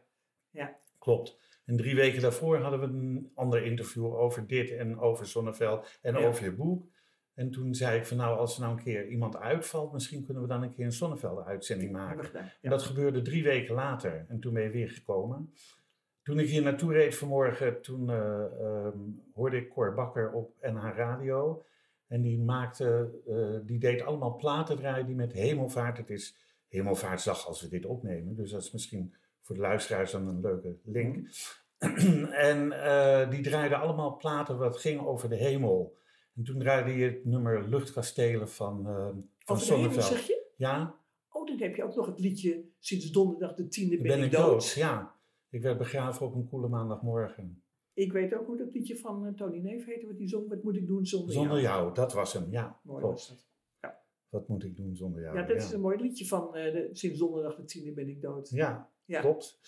[0.50, 0.76] ja.
[1.00, 1.38] Klopt.
[1.66, 6.20] En drie weken daarvoor hadden we een ander interview over dit en over Zonneveld en
[6.20, 6.28] Ja.
[6.28, 6.86] over je boek.
[7.34, 10.44] En toen zei ik van nou, als er nou een keer iemand uitvalt, misschien kunnen
[10.44, 12.52] we dan een keer een Zonneveld-uitzending maken.
[12.62, 14.26] En dat gebeurde drie weken later.
[14.30, 15.54] En toen ben je weer gekomen.
[16.28, 18.98] Toen ik hier naartoe reed vanmorgen, toen eh, ehm,
[19.34, 21.64] hoorde ik Cor Bakker op NH Radio.
[22.08, 25.98] En die maakte, eh, die deed allemaal platen draaien die met hemelvaart.
[25.98, 26.36] Het is
[26.68, 28.36] hemelvaartsdag als we dit opnemen.
[28.36, 31.28] Dus dat is misschien voor de luisteraars dan een leuke link.
[32.50, 35.98] en eh, die draaiden allemaal platen wat ging over de hemel.
[36.36, 39.08] En toen draaide je het nummer Luchtkastelen van, uh,
[39.46, 39.60] van
[40.02, 40.46] zeg je?
[40.56, 40.96] Ja,
[41.38, 44.26] Oh, dan heb je ook nog het liedje Sinds donderdag de tiende ben, ben ik
[44.26, 44.50] ik dood.
[44.50, 44.72] dood.
[44.72, 45.16] Ja,
[45.58, 47.62] ik werd begraven op een koele maandagmorgen.
[47.94, 50.64] Ik weet ook hoe dat liedje van eh, Tony Neef heette, wat die zong, Wat
[50.64, 51.82] moet ik doen zonder, Zonder jou?
[51.82, 52.48] jou, dat was hem.
[52.52, 53.16] Ja, Mooi klopt.
[53.16, 53.46] was dat.
[54.30, 55.38] Wat moet ik doen zonder jou?
[55.38, 58.22] Ja, dat is een mooi liedje van eh, de, Sinds donderdag de tiende ben ik
[58.22, 58.50] dood.
[58.50, 59.20] Ja, Ja.
[59.22, 59.60] klopt.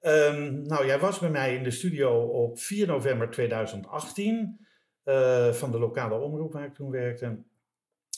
[0.00, 4.66] Ehm, nou, jij was bij mij in de studio op 4 november 2018
[5.02, 7.42] eh, van de lokale omroep waar ik toen werkte.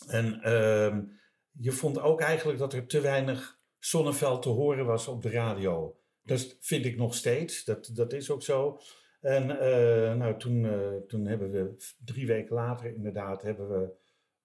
[0.09, 1.03] En ehm,
[1.51, 6.00] je vond ook eigenlijk dat er te weinig Zonneveld te horen was op de radio.
[6.23, 8.81] Dat vind ik nog steeds, dat, dat is ook zo.
[9.21, 13.91] En eh, nou, toen, eh, toen hebben we drie weken later inderdaad hebben we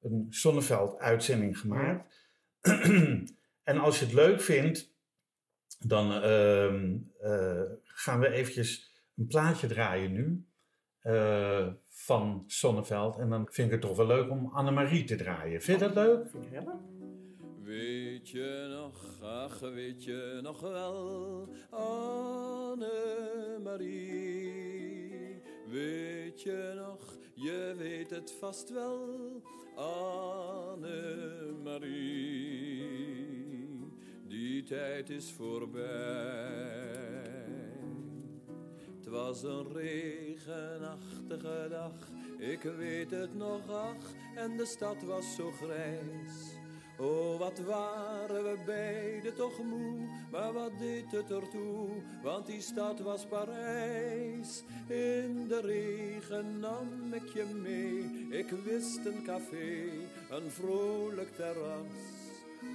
[0.01, 2.23] een Zonneveld-uitzending gemaakt.
[3.63, 4.93] en als je het leuk vindt,
[5.79, 10.45] dan ehm, eh, gaan we eventjes een plaatje draaien nu
[11.87, 13.17] van Sonneveld.
[13.17, 15.61] En dan vind ik het toch wel leuk om Annemarie te draaien.
[15.61, 16.29] Vind je dat leuk?
[16.29, 16.81] Vind ik helemaal.
[17.65, 22.81] Weet je nog, ach weet je nog wel, Annemarie.
[25.69, 29.41] Weet je nog, je weet het vast wel,
[29.75, 30.93] Annemarie.
[34.27, 35.83] Die tijd is voorbij.
[38.95, 45.51] Het was een regenachtige dag, ik weet het nog, ach, en de stad was zo
[45.51, 46.54] grijs.
[46.97, 51.87] Oh, wat waren we beiden toch moe, maar wat deed het ertoe,
[52.23, 54.63] want die stad was Parijs.
[54.87, 59.83] In de regen nam ik je mee, ik wist een café,
[60.29, 62.23] een vrolijk terras.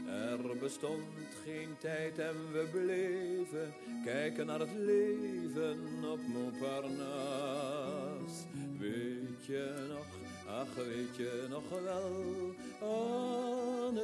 [0.06, 1.04] Er bestond
[1.44, 5.78] geen tijd en we bleven kijken naar het leven
[6.12, 8.44] op Montparnasse.
[8.78, 10.06] Weet je nog,
[10.58, 12.10] ach weet je nog wel,
[12.80, 14.00] Annemarie.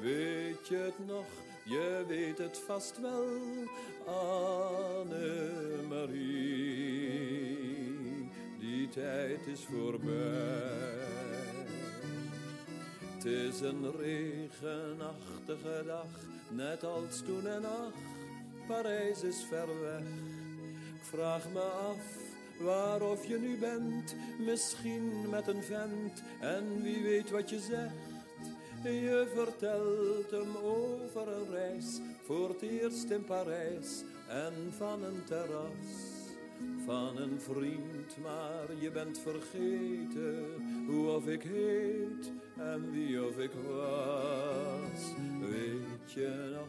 [0.00, 1.26] Weet je het nog,
[1.64, 3.26] je weet het vast wel,
[4.06, 5.40] Annemarie.
[8.58, 11.10] Die tijd is voorbij.
[13.14, 16.06] Het is een regenachtige dag,
[16.48, 17.92] net als toen en ach,
[18.66, 20.02] Parijs is ver weg.
[20.94, 22.21] Ik vraag me af
[22.60, 28.10] waar of je nu bent, misschien met een vent, en wie weet wat je zegt.
[28.82, 36.20] Je vertelt hem over een reis, voor het eerst in Parijs, en van een terras
[36.84, 40.44] van een vriend, maar je bent vergeten
[40.86, 45.14] hoe of ik heet en wie of ik was.
[45.40, 46.68] Weet je nog,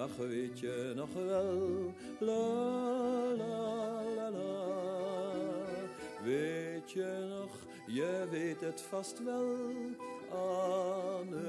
[0.00, 5.03] ach weet je nog wel, la la la la.
[6.24, 7.56] Weet je nog,
[7.86, 9.56] je weet het vast wel,
[10.28, 11.44] Annemarie.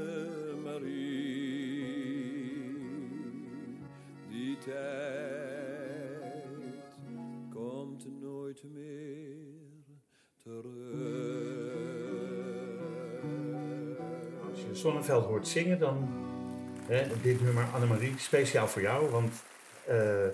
[4.29, 6.43] Die tijd
[7.53, 9.35] komt nooit meer
[10.43, 10.63] terug.
[14.49, 16.09] Als je Zonneveld hoort zingen, dan
[16.87, 19.09] hè, dit nummer Annemarie, speciaal voor jou.
[19.09, 19.33] Want
[19.85, 20.27] eh,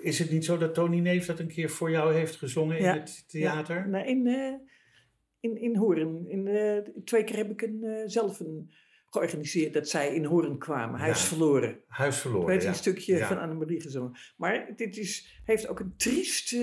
[0.00, 2.94] is het niet zo dat Tony Neef dat een keer voor jou heeft gezongen Ja,
[2.94, 3.76] in het theater?
[3.76, 4.54] Ja, nou, in, eh,
[5.40, 6.28] in, in Hoorn.
[6.28, 8.70] In, eh, twee keer heb ik een, eh, zelf een
[9.06, 11.00] georganiseerd dat zij in Hoorn kwamen.
[11.00, 11.26] Huis Ja.
[11.28, 11.80] verloren.
[11.86, 12.60] Huis verloren.
[12.60, 12.68] ja.
[12.68, 14.16] een stukje van Annemarie gezongen.
[14.36, 16.56] Maar dit is, heeft ook een triest,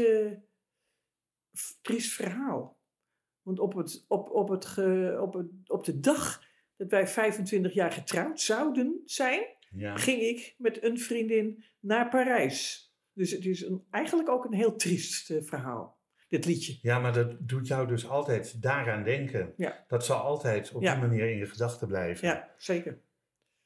[1.82, 2.80] triest verhaal.
[3.42, 6.44] Want op, het, op, op, het ge- op, het, op de dag
[6.78, 9.44] dat wij 25 jaar getrouwd zouden zijn,
[9.96, 12.91] ging ik met een vriendin naar Parijs.
[13.14, 16.78] Dus het is een, eigenlijk ook een heel triest eh, verhaal, dit liedje.
[16.82, 19.54] ja, maar dat doet jou dus altijd daaraan denken.
[19.58, 19.84] Ja.
[19.88, 20.94] Dat zal altijd op Ja.
[20.94, 22.28] die manier in je gedachten blijven.
[22.28, 23.00] Ja, zeker.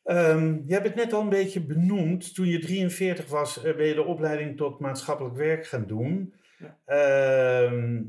[0.04, 2.36] Ehm, je hebt het net al een beetje benoemd.
[2.36, 6.34] Toen je 43 was, eh, ben je de opleiding tot maatschappelijk werk gaan doen.
[6.60, 6.80] Ja.
[6.86, 8.04] Ehm,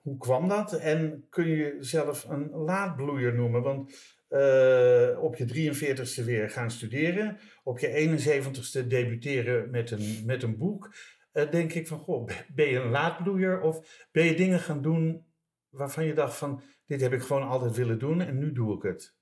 [0.00, 0.72] hoe kwam dat?
[0.72, 3.62] En kun je jezelf een laadbloeier noemen?
[3.62, 3.92] Want
[4.32, 10.56] eh, op je 43ste weer gaan studeren, op je 71ste debuteren met een, met een
[10.56, 10.94] boek.
[11.32, 15.24] Eh, denk ik van, goh, ben je een laadbloeier of ben je dingen gaan doen
[15.68, 18.82] waarvan je dacht van, dit heb ik gewoon altijd willen doen en nu doe ik
[18.82, 19.14] het?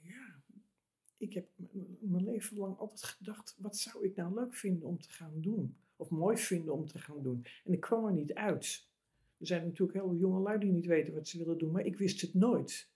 [0.00, 0.42] Ja,
[1.16, 1.46] ik heb
[2.00, 5.76] mijn leven lang altijd gedacht, wat zou ik nou leuk vinden om te gaan doen?
[5.96, 7.46] Of mooi vinden om te gaan doen?
[7.64, 8.88] En ik kwam er niet uit.
[9.38, 11.84] Er zijn natuurlijk heel veel jonge lui die niet weten wat ze willen doen, maar
[11.84, 12.90] ik wist het nooit.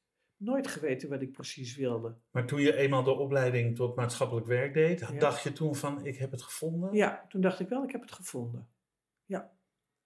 [0.44, 2.14] Nooit geweten wat ik precies wilde.
[2.30, 5.12] Maar toen je eenmaal de opleiding tot maatschappelijk werk deed, Ja.
[5.18, 6.92] dacht je toen van ik heb het gevonden?
[6.94, 8.68] Ja, toen dacht ik wel, ik heb het gevonden.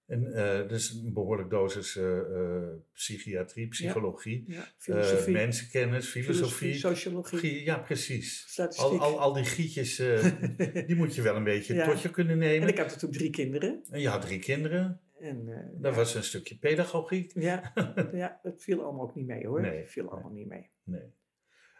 [0.09, 6.73] En eh dus een behoorlijk dosis eh, eh, psychiatrie, psychologie, Ja, filosofie, mensenkennis, filosofie.
[6.73, 8.45] sociologie, Gie- Ja, precies.
[8.47, 8.85] statistiek.
[8.85, 9.95] Al, al, al die gietjes,
[10.87, 11.85] die moet je wel een beetje Ja.
[11.89, 12.67] tot je kunnen en nemen.
[12.67, 13.83] ik had toen drie kinderen.
[13.89, 14.99] En je had drie kinderen.
[15.19, 17.31] En, eh, Dat ja, was een stukje pedagogiek.
[17.35, 17.71] ja,
[18.11, 19.61] ja, dat viel allemaal ook niet mee hoor.
[19.61, 20.11] Nee, Dat viel nee.
[20.11, 20.69] allemaal niet mee.
[20.83, 21.13] Nee.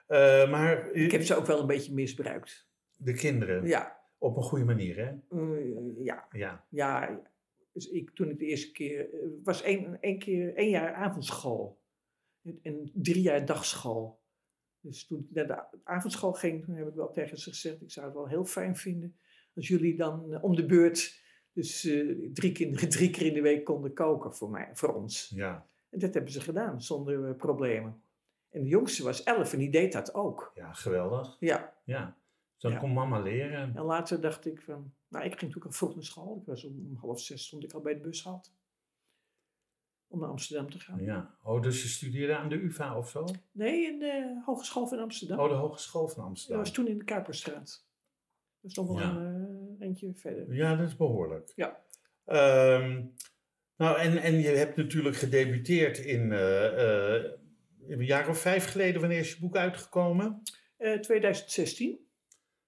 [0.07, 2.69] Eh, maar Ik heb ze ook wel een beetje misbruikt.
[2.95, 5.37] de kinderen, Ja, op een goede manier, hè?
[5.39, 6.65] eh, ja, Ja.
[6.69, 7.21] ja.
[7.73, 9.09] Dus ik, toen ik de eerste keer,
[9.43, 11.81] was één, één keer, één jaar avondschool.
[12.61, 14.19] En- drie jaar dagschool.
[14.81, 17.91] Dus toen ik naar de avondschool ging, toen heb ik wel tegen ze gezegd, ik
[17.91, 19.17] zou het wel heel fijn vinden
[19.55, 23.65] als jullie dan om de beurt, dus eh, drie kinderen drie keer in de week
[23.65, 25.31] konden koken voor mij, voor ons.
[25.35, 25.65] Ja.
[25.89, 28.01] En dat hebben ze gedaan, zonder eh, problemen.
[28.49, 30.51] En de jongste was elf en die deed dat ook.
[30.55, 31.37] ja, geweldig.
[31.39, 32.17] Ja, Ja.
[32.57, 32.77] Dan Ja.
[32.77, 33.75] kon mama leren.
[33.75, 36.37] en later dacht ik van, nou ik ging natuurlijk al vroeg naar school.
[36.41, 38.49] Ik was om half zes stond ik al bij de bushalte.
[40.07, 41.01] Om naar Amsterdam te gaan.
[41.01, 41.35] Ja.
[41.43, 43.25] Oh, dus je studeerde aan de UvA of zo?
[43.51, 45.39] Nee, in de Hogeschool van Amsterdam.
[45.39, 46.59] Oh, de Hogeschool van dat Amsterdam.
[46.59, 47.85] was toen in de Kuiperstraat.
[48.61, 49.09] Dat is nog wel Ja.
[49.15, 50.53] een eh, eentje verder.
[50.53, 51.51] Ja, dat is behoorlijk.
[51.55, 51.83] Ja.
[52.25, 53.03] Ehm,
[53.77, 57.31] nou, en, en je hebt natuurlijk gedebuteerd in eh, eh,
[57.87, 58.99] een jaar of vijf geleden.
[59.01, 60.41] Wanneer is je boek uitgekomen?
[60.77, 62.07] Eh, 2016.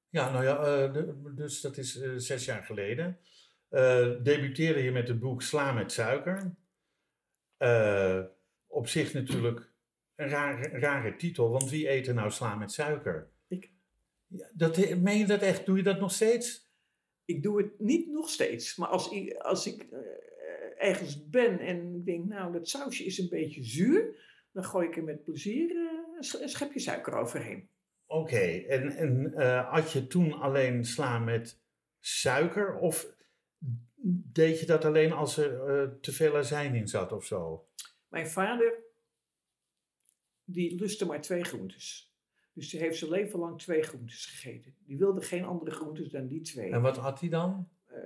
[0.10, 3.20] Ja, nou ja, eh, de- dus dat is eh, zes jaar geleden.
[3.70, 6.56] Eh, debuteerde je met het boek Sla met suiker.
[7.58, 8.22] Eh,
[8.68, 9.72] op zich natuurlijk
[10.16, 13.30] een rare, rare titel, want wie eet er nou sla met suiker?
[13.48, 13.72] Ik.
[14.28, 15.66] Ja, dat, meen je dat echt?
[15.66, 16.71] Doe je dat nog steeds?
[17.26, 18.76] Ik doe het niet nog steeds.
[18.76, 20.00] Maar als ik, als ik eh,
[20.78, 24.30] ergens ben en ik denk, nou dat sausje is een beetje zuur.
[24.52, 27.70] Dan gooi ik er met plezier eh, een sch- een schepje suiker overheen.
[28.06, 31.60] Oké, en, en eh, had je toen alleen sla met
[32.00, 32.76] suiker?
[32.76, 33.14] Of
[34.34, 37.68] deed je dat alleen als er eh, te veel azijn in zat of zo?
[38.08, 38.74] Mijn vader,
[40.44, 42.11] die lustte maar twee groentes.
[42.54, 44.76] Dus die heeft zijn leven lang twee groentes gegeten.
[44.86, 46.72] Die wilde geen andere groentes dan die twee.
[46.72, 47.70] En wat had hij dan?
[47.86, 48.00] Eh,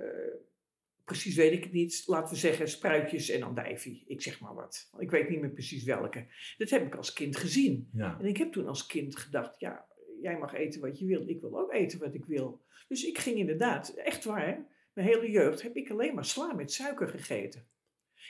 [1.04, 2.02] precies weet ik het niet.
[2.06, 4.04] Laten we zeggen spruitjes en andijvie.
[4.06, 4.90] Ik zeg maar wat.
[4.98, 6.26] Ik weet niet meer precies welke.
[6.58, 7.88] Dat heb ik als kind gezien.
[7.92, 9.86] Ja, En ik heb toen als kind gedacht, ja,
[10.20, 11.28] jij mag eten wat je wil.
[11.28, 12.64] Ik wil ook eten wat ik wil.
[12.88, 16.72] Dus ik ging inderdaad, echt waar, mijn hele jeugd heb ik alleen maar sla met
[16.72, 17.66] suiker gegeten.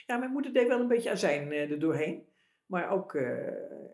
[0.05, 2.25] Ja, mijn moeder deed wel een beetje azijn eh, er doorheen.
[2.67, 3.47] Maar ook, eh,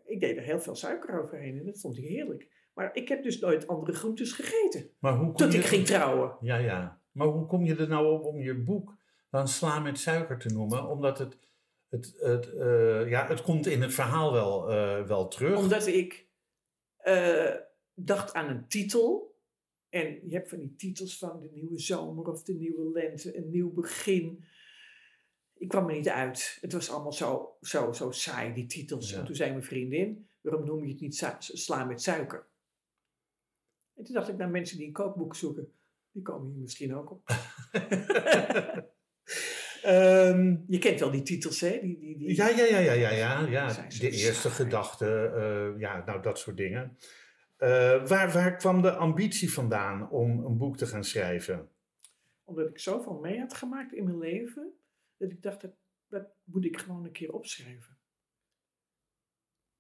[0.05, 2.47] ik deed er heel veel suiker overheen en dat vond ik heerlijk.
[2.73, 4.89] Maar ik heb dus nooit andere groentes gegeten.
[4.99, 6.38] maar hoe kom Tot je ik ging trouwen.
[6.41, 7.01] Ja, ja.
[7.12, 8.97] Maar hoe kom je er nou op om je boek
[9.29, 10.88] dan sla met suiker te noemen?
[10.88, 11.38] Omdat het,
[11.89, 15.57] het, het, eh, ja, het komt in het verhaal wel, eh, wel terug.
[15.57, 16.27] Omdat ik
[17.93, 19.31] dacht aan een titel.
[19.89, 23.49] En je hebt van die titels van de nieuwe zomer of de nieuwe lente, een
[23.49, 24.43] nieuw begin.
[25.63, 26.58] Ik kwam er niet uit.
[26.62, 29.10] Het was allemaal zo, zo, zo saai, die titels.
[29.10, 29.19] Ja.
[29.19, 32.47] En toen zei mijn vriendin, waarom noem je het niet sla met suiker?
[33.95, 35.71] En toen dacht ik, naar mensen die een kookboek zoeken,
[36.12, 37.21] die komen hier misschien ook op.
[39.82, 41.80] Ehm, Je kent wel die titels, hè?
[41.82, 43.88] Die, die, die, ja, ja, ja, ja, ja, ja, ja.
[43.99, 46.97] De eerste gedachte, eh, ja, nou dat soort dingen.
[47.58, 51.69] Eh, waar, waar kwam de ambitie vandaan om een boek te gaan schrijven?
[52.43, 54.73] Omdat ik zoveel mee had gemaakt in mijn leven,
[55.23, 55.75] dat ik dacht, dat,
[56.07, 57.97] dat moet ik gewoon een keer opschrijven.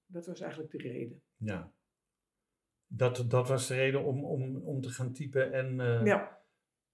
[0.05, 1.23] Dat was eigenlijk de reden.
[1.35, 1.73] Ja.
[2.87, 5.51] Dat, dat was de reden om, om, om te gaan typen.
[5.53, 6.41] En, eh, Ja,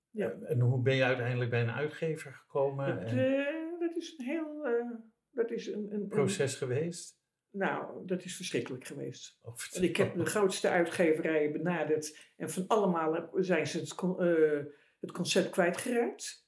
[0.09, 0.31] Ja.
[0.31, 2.95] en hoe ben je uiteindelijk bij een uitgever gekomen?
[2.95, 4.89] dat, en eh, dat is een heel, eh,
[5.29, 7.17] dat is een, een, een- proces geweest?
[7.51, 9.39] nou, dat is verschrikkelijk geweest.
[9.73, 15.11] En ik heb de grootste uitgeverijen benaderd en van allemaal zijn ze het, eh, het
[15.11, 16.47] concept kwijtgeraakt.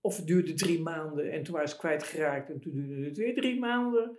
[0.00, 3.34] Of het duurde drie maanden en toen waren ze kwijtgeraakt en toen duurde het weer
[3.34, 4.18] drie maanden.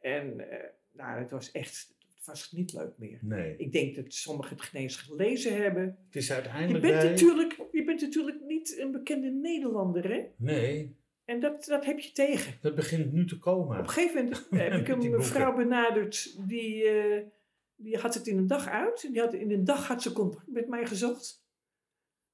[0.00, 3.18] En eh, nou, het was echt, het was niet leuk meer.
[3.22, 5.98] Nee, Ik denk dat sommigen het geen eens gelezen hebben.
[6.06, 7.10] het is Je uiteindelijk bent, bij...
[7.10, 10.26] natuurlijk, je bent natuurlijk niet een bekende Nederlander, hè?
[10.36, 12.58] Nee, En dat, dat heb je tegen.
[12.60, 13.78] dat begint nu te komen.
[13.78, 17.22] Op een gegeven moment heb ik een mevrouw benaderd, die, eh,
[17.76, 19.08] die had het in een dag uit.
[19.12, 21.41] Die had, in een dag had ze contact met mij gezocht.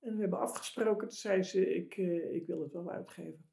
[0.00, 3.50] En we hebben afgesproken, toen zei ze, ik, eh, ik wil het wel uitgeven.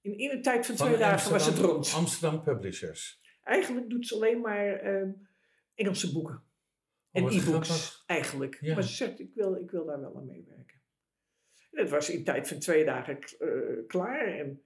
[0.00, 1.92] In, in een tijd van twee dagen was het rond.
[1.94, 3.20] Amsterdam Publishers.
[3.42, 5.08] Eigenlijk doet ze alleen maar eh,
[5.74, 6.42] Engelse boeken.
[7.10, 8.58] En wat e-books, eigenlijk.
[8.60, 8.74] Ja.
[8.74, 10.82] Maar ze zegt, ik wil, ik wil daar wel aan meewerken.
[11.70, 14.26] En het was in tijd van twee dagen eh, klaar.
[14.26, 14.62] En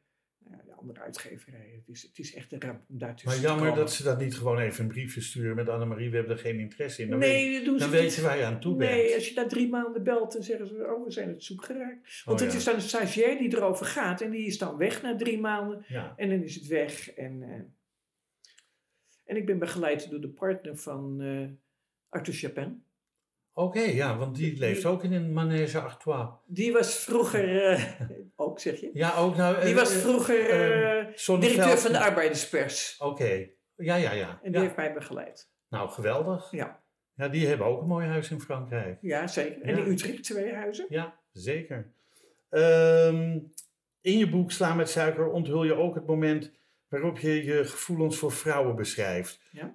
[0.66, 1.74] de andere uitgeverijen.
[1.78, 4.34] Het is, het is echt een ramp om daartussen Maar jammer dat ze dat niet
[4.34, 7.10] gewoon even een briefje sturen met Annemarie, we hebben er geen interesse in.
[7.10, 8.16] Dan, nee, dat doen ze dan niet.
[8.16, 9.14] weten je aan toe Nee, bent.
[9.14, 12.22] als je na drie maanden belt, dan zeggen ze, oh, we zijn het zoek geraakt.
[12.24, 12.58] Want Oh, het ja.
[12.58, 15.84] is dan een stagiair die erover gaat en die is dan weg na drie maanden.
[15.88, 16.12] Ja.
[16.16, 17.10] En dan is het weg.
[17.10, 17.60] En, eh,
[19.24, 21.48] en ik ben begeleid door de partner van eh
[22.08, 22.84] Arthur Chapin.
[23.54, 26.28] Oké, ja, want die leeft ook in een manege Artois.
[26.46, 28.00] Die was vroeger, eh,
[28.36, 29.60] ook zeg je, Ja, ook nou...
[29.60, 30.36] die eh, was vroeger
[31.14, 32.96] Zonneveld- directeur van de arbeiderspers.
[32.98, 34.28] Oké, ja, ja, ja.
[34.42, 34.60] En die ja.
[34.60, 35.50] heeft mij begeleid.
[35.68, 36.50] Nou, geweldig.
[36.50, 36.80] Ja,
[37.14, 38.98] Ja, die hebben ook een mooi huis in Frankrijk.
[39.00, 39.62] ja zeker.
[39.62, 39.82] En Ja.
[39.84, 40.86] in Utrecht twee huizen.
[40.88, 41.92] Ja, zeker.
[42.48, 43.38] Ehm,
[44.00, 46.50] in je boek Sla met suiker onthul je ook het moment
[46.88, 49.40] waarop je je gevoelens voor vrouwen beschrijft.
[49.50, 49.74] Ja.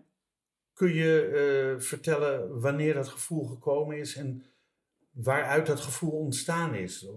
[0.78, 4.44] Kun je eh, vertellen wanneer dat gevoel gekomen is en
[5.12, 7.08] waaruit dat gevoel ontstaan is?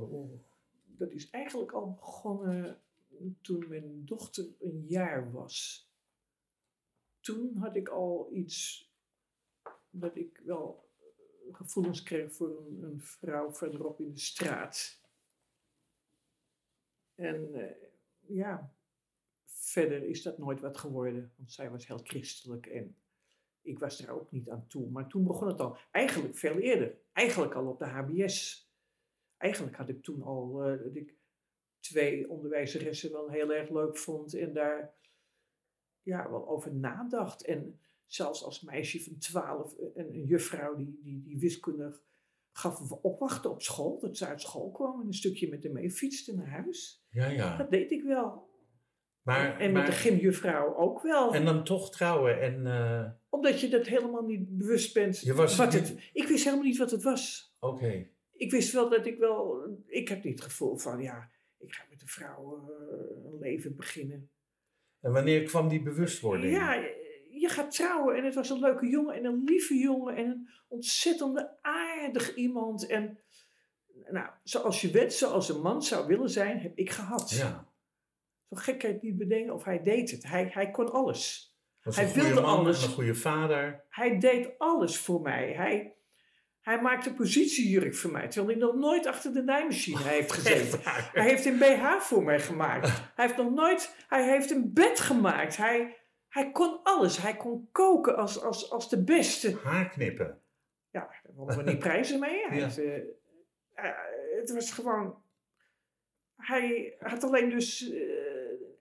[0.84, 2.80] Dat is eigenlijk al begonnen
[3.40, 5.88] toen mijn dochter een jaar was.
[7.20, 8.90] Toen had ik al iets
[9.90, 15.00] dat ik wel eh, gevoelens kreeg voor een, een vrouw verderop in de straat.
[17.14, 17.88] En eh,
[18.20, 18.74] ja,
[19.44, 22.94] verder is dat nooit wat geworden, want zij was heel christelijk en
[23.62, 24.90] ik was daar ook niet aan toe.
[24.90, 28.68] Maar toen begon het al, eigenlijk veel eerder, eigenlijk al op de HBS.
[29.36, 31.14] Eigenlijk had ik toen al eh, dat ik
[31.80, 34.94] twee onderwijzeressen wel heel erg leuk vond en daar
[36.02, 37.44] ja, wel over nadacht.
[37.44, 42.02] En zelfs als meisje van twaalf, een, een juffrouw die, die, die wiskundig
[42.52, 45.90] gaf opwachten op school, dat ze uit school kwam en een stukje met haar mee
[45.90, 47.04] fietste naar huis.
[47.10, 47.56] Ja, ja.
[47.56, 48.48] Dat deed ik wel.
[49.22, 51.34] Maar, en met maar- de gymjuffrouw ook wel.
[51.34, 52.66] en dan toch trouwen en...
[52.66, 55.20] eh, Omdat je dat helemaal niet bewust bent.
[55.20, 57.54] Je was wat niet- het, ik wist helemaal niet wat het was.
[57.60, 58.06] Oké.
[58.32, 59.64] Ik wist wel dat ik wel.
[59.86, 63.76] Ik heb niet het gevoel van ja, ik ga met een vrouw eh, een leven
[63.76, 64.30] beginnen.
[65.00, 66.52] En wanneer kwam die bewustwording?
[66.52, 66.74] Ja,
[67.30, 70.48] je gaat trouwen en het was een leuke jongen en een lieve jongen en een
[70.68, 72.86] ontzettende aardig iemand.
[72.86, 73.18] En
[74.10, 77.30] nou, zoals je bent, zoals een man zou willen zijn, heb ik gehad.
[77.30, 77.68] Ja.
[78.48, 80.22] Zo gekheid niet bedenken of hij deed het.
[80.22, 81.49] Hij, hij kon alles.
[81.82, 82.82] Was Hij wilde man, alles.
[82.82, 83.84] een goede vader.
[83.88, 85.52] Hij deed alles voor mij.
[85.52, 85.96] Hij,
[86.60, 90.80] hij maakte positiejurk voor mij, terwijl hij nog nooit achter de naaimachine heeft gezeten.
[91.12, 92.88] Hij heeft een BH voor mij gemaakt.
[93.16, 95.56] Hij heeft nog nooit, hij heeft een bed gemaakt.
[95.56, 95.96] Hij,
[96.28, 97.16] hij kon alles.
[97.22, 99.58] Hij kon koken als, als, als de beste.
[99.62, 100.40] Haar knippen.
[100.90, 102.46] Ja, daar wonnen we niet prijzen mee.
[102.46, 102.64] Hij Ja.
[102.64, 102.96] heeft, eh,
[103.74, 103.94] eh,
[104.36, 105.22] het was gewoon,
[106.36, 107.98] hij had alleen dus eh,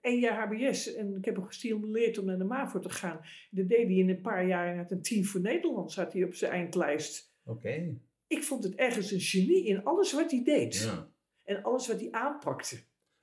[0.00, 0.94] één jaar HBS.
[0.94, 3.20] En ik heb hem gestimuleerd om naar de MAVO te gaan.
[3.50, 4.66] Dat deed hij in een paar jaar.
[4.66, 7.34] Hij had een team voor Nederland, zat hij op zijn eindlijst.
[7.44, 7.96] Oké.
[8.26, 10.76] Ik vond het ergens een genie in alles wat hij deed.
[10.76, 11.10] Ja.
[11.44, 12.76] En alles wat hij aanpakte.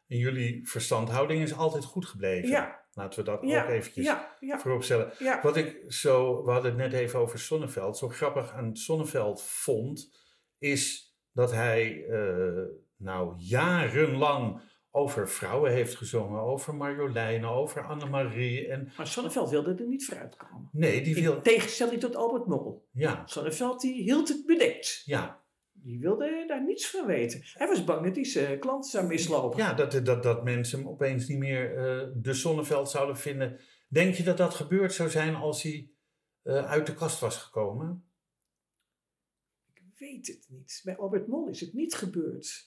[0.08, 2.50] En jullie verstandhouding is altijd goed gebleven.
[2.50, 5.12] Ja, Laten we dat ja, ook eventjes ja, ja, voorop stellen.
[5.20, 5.42] ja.
[5.42, 10.12] Wat ik zo, we hadden het net even over Sonneveld, zo grappig aan Sonneveld vond,
[10.58, 12.64] is dat hij eh,
[12.96, 14.62] nou jarenlang
[14.98, 18.68] over vrouwen heeft gezongen, over Marjoleine, over Annemarie.
[18.68, 20.70] En Maar Sonneveld wilde er niet vooruit komen.
[20.72, 21.42] nee, die In wil.
[21.42, 22.88] tegenstelling tot Albert Mol.
[22.92, 25.02] Ja, Sonneveld die hield het bedekt.
[25.06, 25.42] ja,
[25.74, 27.42] Die wilde daar niets van weten.
[27.54, 29.58] Hij was bang dat hij zijn klanten zou mislopen.
[29.58, 33.60] ja dat, dat, dat mensen hem opeens niet meer eh, de Sonneveld zouden vinden.
[33.88, 35.90] Denk je dat dat gebeurd zou zijn als hij
[36.44, 38.04] eh, uit de kast was gekomen?
[39.74, 40.82] Ik weet het niet.
[40.84, 42.67] Bij Albert Mol is het niet gebeurd.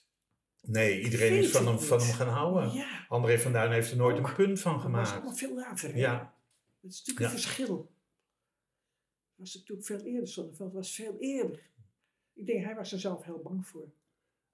[0.61, 2.71] Nee, iedereen is van hem, van hem gaan houden.
[2.73, 4.29] Ja, André van Duin heeft er nooit Ook.
[4.29, 5.11] een punt van dat was gemaakt.
[5.13, 5.93] allemaal veel later.
[5.93, 5.99] hè?
[5.99, 6.35] Ja,
[6.81, 7.77] Dat is natuurlijk een verschil.
[7.77, 7.89] Dat
[9.37, 10.29] was natuurlijk veel eerder.
[10.29, 11.61] Sonneveld was veel eerder.
[12.35, 13.89] Ik denk, hij was er zelf heel bang voor.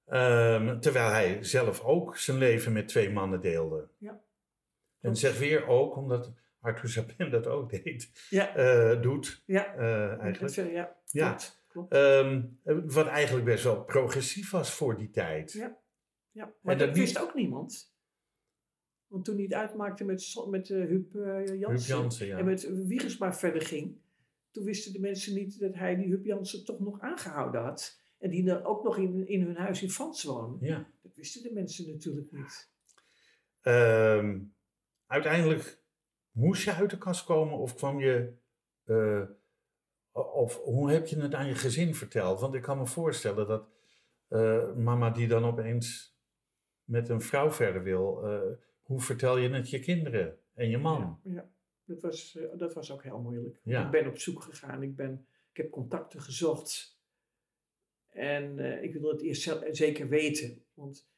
[0.06, 3.88] Ehm, terwijl hij zelf ook zijn leven met twee mannen deelde.
[3.98, 4.20] Ja.
[5.00, 9.74] En zeg weer ook, omdat Arthur Sapin dat ook deed, Ja, eh, doet ja.
[9.74, 10.54] eh, eigenlijk.
[10.54, 11.28] Ja, ja, Ja.
[11.28, 11.62] klopt.
[11.68, 11.92] klopt.
[11.92, 12.42] Ehm,
[12.86, 15.52] wat eigenlijk best wel progressief was voor die tijd.
[15.52, 15.76] Ja.
[16.36, 17.94] Ja, maar dat wist ook niemand.
[19.06, 22.38] Want toen hij het uitmaakte met, met eh, Huub Huub Jansen Jansen, ja.
[22.38, 23.96] en met Wiegersma verder ging,
[24.50, 28.00] toen wisten de mensen niet dat hij die Huub Jansen toch nog aangehouden had.
[28.18, 30.58] En die dan ook nog in, in hun huis in Vans wonen.
[30.60, 30.90] ja.
[31.02, 32.70] Dat wisten de mensen natuurlijk niet.
[33.60, 34.40] Ehm,
[35.06, 35.82] uiteindelijk
[36.30, 38.32] moest je uit de kast komen of kwam je...
[38.84, 39.22] eh,
[40.12, 42.40] of hoe heb je het aan je gezin verteld?
[42.40, 43.68] Want ik kan me voorstellen dat
[44.76, 46.15] mama die dan opeens
[46.86, 48.24] met een vrouw verder wil...
[48.24, 48.40] eh,
[48.82, 51.20] hoe vertel je het je kinderen en je man?
[51.22, 51.50] Ja, ja.
[51.84, 53.60] Dat, was, eh, dat was ook heel moeilijk.
[53.62, 53.84] Ja.
[53.84, 57.00] Ik ben op zoek gegaan, ik, ben, ik heb contacten gezocht.
[58.08, 60.64] En eh, ik wilde het eerst zeker weten.
[60.74, 61.08] Want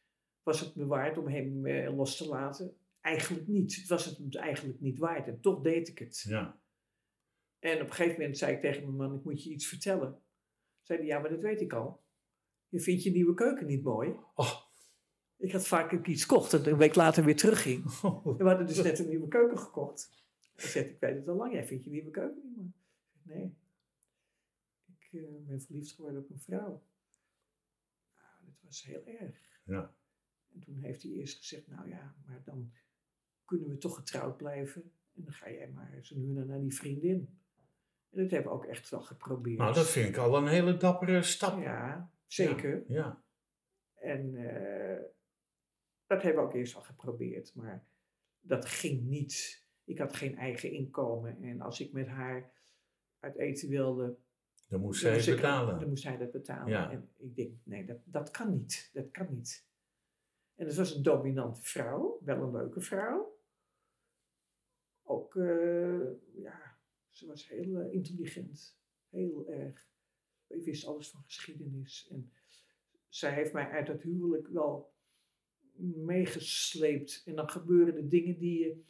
[0.42, 2.76] was het me waard om hem los te laten?
[3.08, 3.76] eigenlijk niet.
[3.76, 6.24] Het was het eigenlijk niet waard en toch deed ik het.
[6.28, 6.60] Ja.
[7.58, 10.22] En op een gegeven moment zei ik tegen mijn man, ik moet je iets vertellen.
[10.82, 12.02] Zei hij, ja, maar dat weet ik al.
[12.68, 14.14] Je vindt je nieuwe keuken niet mooi.
[14.34, 14.66] Oh.
[15.39, 17.84] Ik had vaak iets gekocht en een week later weer terugging.
[18.03, 20.26] En we hadden dus net een nieuwe keuken gekocht.
[20.55, 22.74] Hij zei, ik weet het al lang, jij vindt je nieuwe keuken niet.
[23.14, 23.57] Ik zei, nee,
[24.86, 26.82] ik eh, ben verliefd geworden op een vrouw.
[28.16, 29.62] Nou, dat was heel erg.
[29.64, 29.95] Ja.
[30.55, 32.72] En toen heeft hij eerst gezegd, nou ja, maar dan
[33.45, 34.82] kunnen we toch getrouwd blijven.
[35.14, 37.39] En dan ga jij maar zo nu en dan naar die vriendin.
[38.11, 39.59] En dat hebben we ook echt wel geprobeerd.
[39.59, 41.62] Nou, dat vind ik al een hele dappere stap.
[41.62, 42.84] Ja, zeker.
[42.89, 43.22] Ja.
[43.95, 45.05] En eh,
[46.09, 47.54] dat hebben we ook eerst al geprobeerd.
[47.54, 47.86] Maar
[48.40, 49.66] dat ging niet.
[49.84, 51.42] Ik had geen eigen inkomen.
[51.42, 52.52] En als ik met haar
[53.18, 54.16] uit eten wilde,
[54.68, 55.78] Dan moest dan zij moest, ik- betalen.
[55.80, 56.68] dan moest hij dat betalen.
[56.72, 56.90] Ja.
[56.90, 58.90] En ik denk, nee, dat, dat kan niet.
[58.92, 59.66] Dat kan niet.
[60.54, 63.36] En het was een dominante vrouw, wel een leuke vrouw.
[65.02, 66.78] Ook, eh, ja,
[67.09, 68.78] ze was heel eh, intelligent.
[69.09, 69.86] Heel erg.
[70.46, 72.09] Ik wist alles van geschiedenis.
[72.11, 72.32] En
[73.09, 74.92] zij heeft mij uit dat huwelijk wel
[75.79, 77.22] meegesleept.
[77.26, 78.85] En dan gebeuren de dingen die je,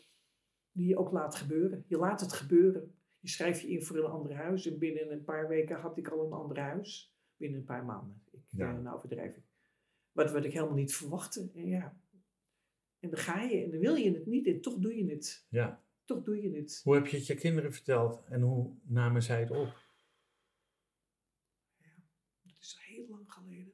[0.73, 1.85] die je ook laat gebeuren.
[1.87, 2.95] Je laat het gebeuren.
[3.21, 4.67] Je schrijft je in voor een ander huis.
[4.67, 7.15] En binnen een paar weken had ik al een ander huis.
[7.37, 8.23] Binnen een paar maanden.
[8.31, 8.77] Ik, Ja.
[8.77, 9.43] eh, nou overdrijf ik.
[10.13, 11.51] Wat, wat ik helemaal niet verwachtte.
[11.55, 12.01] En ja.
[12.99, 14.47] En dan ga je en dan wil je het niet.
[14.47, 15.47] En toch doe je het.
[15.49, 15.85] Ja.
[16.05, 16.81] Toch doe je het.
[16.85, 19.87] Hoe heb je het je kinderen verteld en hoe namen zij het op?
[22.43, 23.73] Dat is heel lang geleden.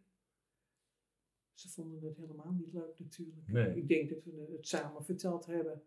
[1.65, 3.47] Ze vonden het helemaal niet leuk natuurlijk.
[3.47, 3.77] Nee.
[3.77, 5.83] Ik denk dat we het samen verteld hebben.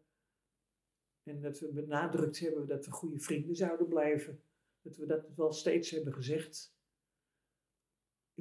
[1.24, 4.42] En dat we benadrukt hebben dat we goede vrienden zouden blijven.
[4.82, 6.76] Dat we dat wel steeds hebben gezegd.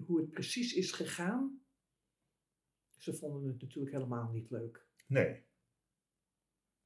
[0.07, 1.61] Hoe het precies is gegaan.
[2.97, 4.87] Ze vonden het natuurlijk helemaal niet leuk.
[5.07, 5.45] Nee.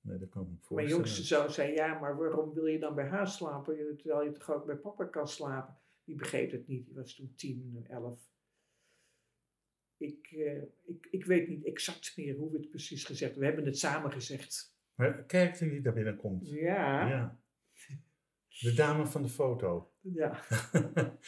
[0.01, 2.95] Nee, dat kan ik me Mijn jongste zoon zei, ja, maar waarom wil je dan
[2.95, 3.97] bij haar slapen?
[3.97, 5.79] Terwijl je toch ook bij papa kan slapen?
[6.05, 6.87] Die begreep het niet.
[6.87, 8.31] Die was toen tien, elf.
[10.01, 13.39] Ik, eh, ik, ik weet niet exact meer hoe we het precies gezegd hebben.
[13.41, 14.77] We hebben het samen gezegd.
[14.95, 16.51] Maar kijk wie daar binnenkomt.
[16.51, 17.09] Ja.
[17.09, 17.39] Ja.
[18.61, 19.93] De dame van de foto.
[20.01, 20.41] ja.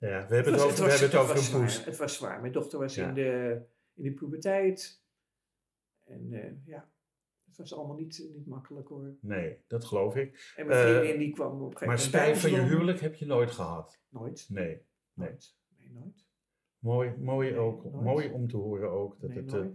[0.00, 1.84] Ja, we hebben het, was- over, we was- hebben het over een poes.
[1.84, 2.40] Het was zwaar.
[2.40, 3.08] Mijn dochter was Ja.
[3.08, 3.60] in, de,
[3.94, 5.02] in de puberteit.
[6.04, 6.90] En eh, ja,
[7.46, 9.16] het was allemaal niet, niet makkelijk hoor.
[9.20, 10.52] Nee, dat geloof ik.
[10.56, 12.66] En mijn Eh, vriendin die kwam op een gegeven Maar moment spijt bij van je
[12.66, 14.00] huwelijk heb je nooit gehad.
[14.08, 14.46] Nooit.
[14.50, 14.64] Nee.
[14.66, 14.82] Nee.
[15.12, 15.56] Nooit.
[15.78, 16.26] Nee, nooit.
[16.78, 18.04] Mooi, mooi, Nee, ook, nooit.
[18.04, 19.66] mooi om te horen ook dat Nee, het eh,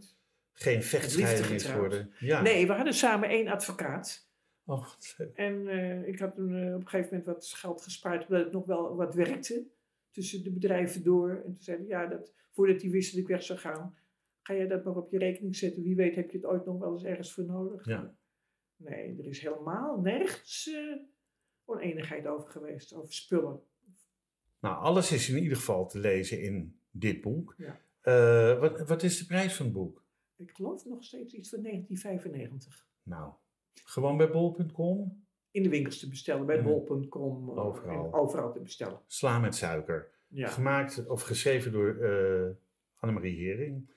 [0.54, 2.14] geen vechtscheiding is geworden.
[2.20, 2.41] Ja.
[2.41, 4.32] Nee, we hadden samen één advocaat.
[4.66, 4.88] Oh.
[5.34, 8.54] En eh, ik had toen eh, op een gegeven moment wat geld gespaard, omdat het
[8.54, 9.66] nog wel wat werkte
[10.12, 11.30] tussen de bedrijven door.
[11.30, 13.97] En toen zeiden we, ja, dat, voordat die wist dat ik weg zou gaan,
[14.41, 15.84] ga jij dat maar op je rekening zetten.
[15.84, 17.86] Wie weet heb je het ooit nog wel eens ergens voor nodig.
[17.86, 18.16] Ja.
[18.76, 20.76] Nee, er is helemaal nergens
[21.66, 23.62] oneenigheid over geweest, over spullen.
[24.60, 27.56] Nou, alles is in ieder geval te lezen in dit boek.
[27.58, 27.80] Ja.
[28.02, 30.04] Eh, wat, wat is de prijs van het boek?
[30.36, 32.88] Ik geloof nog steeds iets van 1995.
[33.04, 33.34] Nou,
[33.84, 35.26] gewoon bij bol.com.
[35.52, 36.66] In de winkels te bestellen, bij Mhm.
[36.68, 37.50] bol.com.
[37.50, 38.14] eh, Overal.
[38.14, 39.00] overal te bestellen.
[39.08, 40.12] Sla met suiker.
[40.28, 40.48] Ja.
[40.48, 42.50] Gemaakt of geschreven door eh
[43.00, 43.91] Annemarie Hering.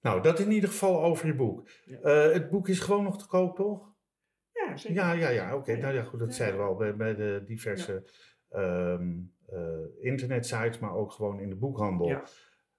[0.00, 1.68] Nou, dat in ieder geval over je boek.
[1.84, 2.10] Ja.
[2.10, 3.94] Het boek is gewoon nog te koop, toch?
[4.52, 4.96] Ja, zeker.
[4.96, 5.56] Ja, ja, ja.
[5.56, 8.04] Oké, nou ja, goed, dat zeiden we al bij, bij de diverse
[8.48, 8.62] ehm,
[9.02, 9.08] eh,
[10.00, 12.08] internetsites, maar ook gewoon in de boekhandel.
[12.08, 12.24] Ja.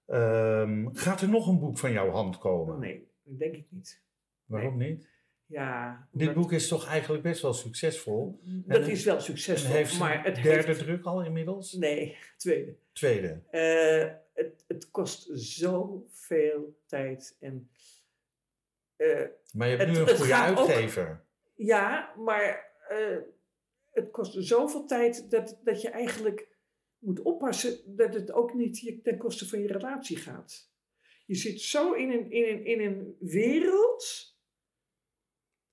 [0.06, 2.78] Ehm, gaat er nog een boek van jouw hand komen?
[2.78, 4.02] Nee, dat denk ik niet.
[4.44, 5.08] Waarom niet?
[5.46, 8.40] Ja, Dit boek is toch eigenlijk best wel succesvol.
[8.44, 10.78] Dat En- is wel En succesvol, heeft maar het derde heeft...
[10.78, 11.72] druk al inmiddels?
[11.72, 12.74] Nee, tweede.
[12.92, 13.40] Tweede.
[13.50, 17.36] Eh, het, het kost zoveel tijd.
[17.40, 17.70] En,
[18.96, 20.38] eh, Maar je hebt Het- nu een goede ook-
[20.68, 21.24] uitgever.
[21.54, 23.16] ja, maar eh,
[23.92, 26.47] het kost zoveel tijd dat, dat je eigenlijk
[26.98, 30.72] moet oppassen dat het ook niet je- ten koste van je relatie gaat.
[31.26, 34.36] Je zit zo in een, in een, in een wereld.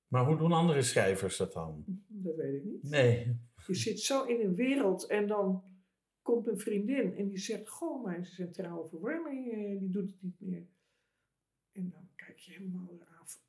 [0.07, 1.83] Maar hoe doen andere schrijvers dat dan?
[2.07, 2.83] Dat weet ik niet.
[2.89, 3.37] Nee.
[3.67, 5.63] Je zit zo in een wereld en dan
[6.21, 10.39] komt een vriendin en die zegt: Goh, mijn centrale verwarming eh, die doet het niet
[10.39, 10.67] meer.
[11.71, 12.87] En dan kijk je helemaal
[13.25, 13.41] van,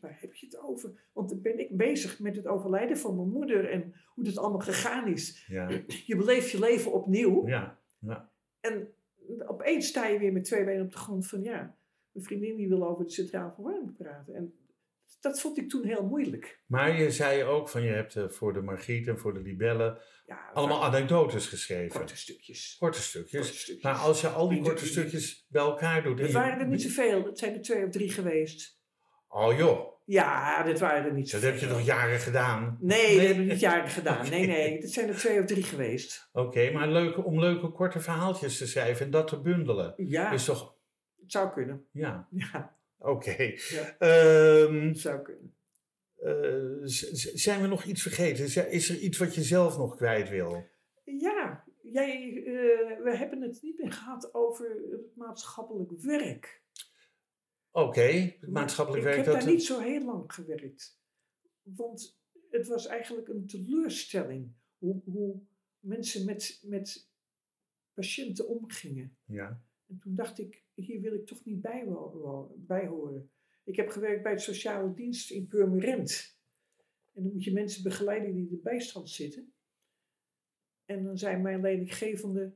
[0.00, 1.08] waar heb je het over?
[1.12, 4.58] Want dan ben ik bezig met het overlijden van mijn moeder en hoe dat allemaal
[4.60, 5.44] gegaan is.
[5.48, 5.68] Ja.
[6.06, 7.78] Je beleeft je leven opnieuw Ja.
[7.98, 8.30] ja.
[8.60, 8.88] en
[9.46, 11.76] opeens sta je weer met twee benen op de grond van: Ja,
[12.12, 14.34] mijn vriendin die wil over de centrale verwarming praten.
[14.34, 14.54] En
[15.20, 16.62] dat vond ik toen heel moeilijk.
[16.66, 19.98] Maar je zei ook van je hebt eh, voor de Margriet en voor de Libellen
[20.26, 21.98] Ja, allemaal anekdotes geschreven.
[21.98, 22.76] korte stukjes.
[22.78, 23.40] Korte stukjes.
[23.40, 23.82] Korte stukjes.
[23.82, 26.18] Maar als je al die korte stukjes bij elkaar doet.
[26.18, 28.75] Het waren er niet zoveel, het zijn er twee of drie geweest.
[29.36, 32.78] Oh joh, Ja, dit waren er niet zo dat heb je toch jaren gedaan?
[32.80, 34.28] Nee, dat heb ik niet jaren gedaan.
[34.30, 36.28] Nee, nee, dat zijn er twee of drie geweest.
[36.32, 39.94] Oké, maar leuke, om leuke korte verhaaltjes te schrijven en dat te bundelen.
[39.96, 40.74] Ja, Is toch,
[41.20, 41.86] het zou kunnen.
[41.92, 43.52] ja, Ja, oké.
[43.68, 45.54] ja Ehm, het zou kunnen.
[46.16, 46.80] eh,
[47.34, 48.44] zijn we nog iets vergeten?
[48.70, 50.68] Is er iets wat je zelf nog kwijt wil?
[51.04, 56.64] Ja, jij, eh, we hebben het niet meer gehad over het maatschappelijk werk.
[57.76, 59.16] Oké, het maatschappelijk ik werk.
[59.16, 61.00] heb dat, daar niet zo heel lang gewerkt.
[61.62, 62.18] Want
[62.50, 65.40] het was eigenlijk een teleurstelling hoe, hoe
[65.78, 67.10] mensen met, met
[67.92, 69.16] patiënten omgingen.
[69.24, 71.84] Ja, En toen dacht ik, hier wil ik toch niet bij,
[72.54, 73.30] bij horen.
[73.64, 76.38] Ik heb gewerkt bij het sociale dienst in Purmerend.
[77.12, 79.52] En dan moet je mensen begeleiden die in de bijstand zitten.
[80.84, 82.54] En dan zei mijn leidinggevende,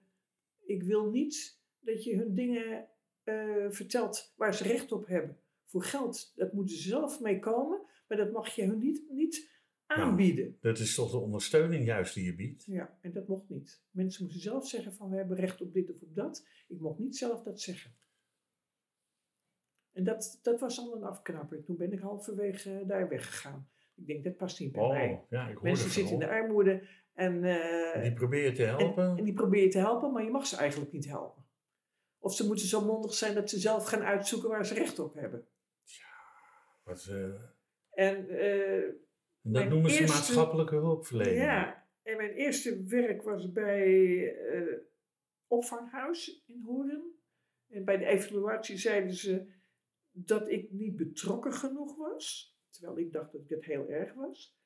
[0.59, 2.89] ik wil niet dat je hun dingen
[3.31, 5.39] eh, vertelt waar ze recht op hebben.
[5.65, 9.51] Voor geld, dat moeten ze zelf mee komen, maar dat mag je hun niet, niet
[9.87, 10.57] aanbieden.
[10.61, 12.65] dat is toch de ondersteuning juist die je biedt?
[12.65, 13.83] Ja, en dat mocht niet.
[13.91, 16.47] Mensen moesten zelf zeggen van we hebben recht op dit of op dat.
[16.69, 17.95] Ik mocht niet zelf dat zeggen.
[19.93, 21.63] En dat, dat was al een afknapper.
[21.63, 23.69] Toen ben ik halverwege daar weggegaan.
[23.95, 25.13] Ik denk, dat past niet bij mij.
[25.13, 28.65] Oh, ja, ik hoor Mensen zitten in de armoede en, eh, Die probeer je te
[28.65, 29.17] en, helpen?
[29.17, 31.40] en die probeer je te helpen, maar je mag ze eigenlijk niet helpen.
[32.23, 35.15] Of ze moeten zo mondig zijn dat ze zelf gaan uitzoeken waar ze recht op
[35.15, 35.49] hebben.
[36.85, 37.43] Wat, eh,
[37.91, 38.89] En eh,
[39.43, 41.37] dat noemen ze eerste- maatschappelijke hulpverlening.
[41.37, 44.79] Ja, en mijn eerste werk was bij eh
[45.47, 47.19] opvanghuis in Horen.
[47.69, 49.53] En bij de evaluatie zeiden ze
[50.11, 52.57] dat ik niet betrokken genoeg was.
[52.71, 54.59] Terwijl ik dacht dat ik het heel erg was.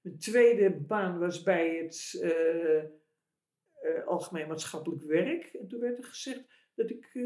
[0.00, 2.22] Mijn tweede baan was bij het
[4.06, 5.44] Algemeen Maatschappelijk Werk.
[5.44, 6.44] En toen werd er gezegd
[6.78, 7.22] dat ik eh,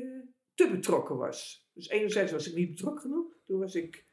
[0.54, 1.68] te betrokken was.
[1.72, 3.38] Dus enerzijds was ik niet betrokken genoeg.
[3.46, 4.06] Toen was ik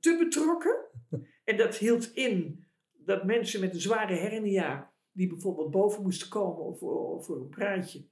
[0.00, 0.76] te betrokken.
[1.44, 6.64] En dat hield in dat mensen met een zware hernia, die bijvoorbeeld boven moesten komen
[6.64, 8.08] of voor, voor een praatje,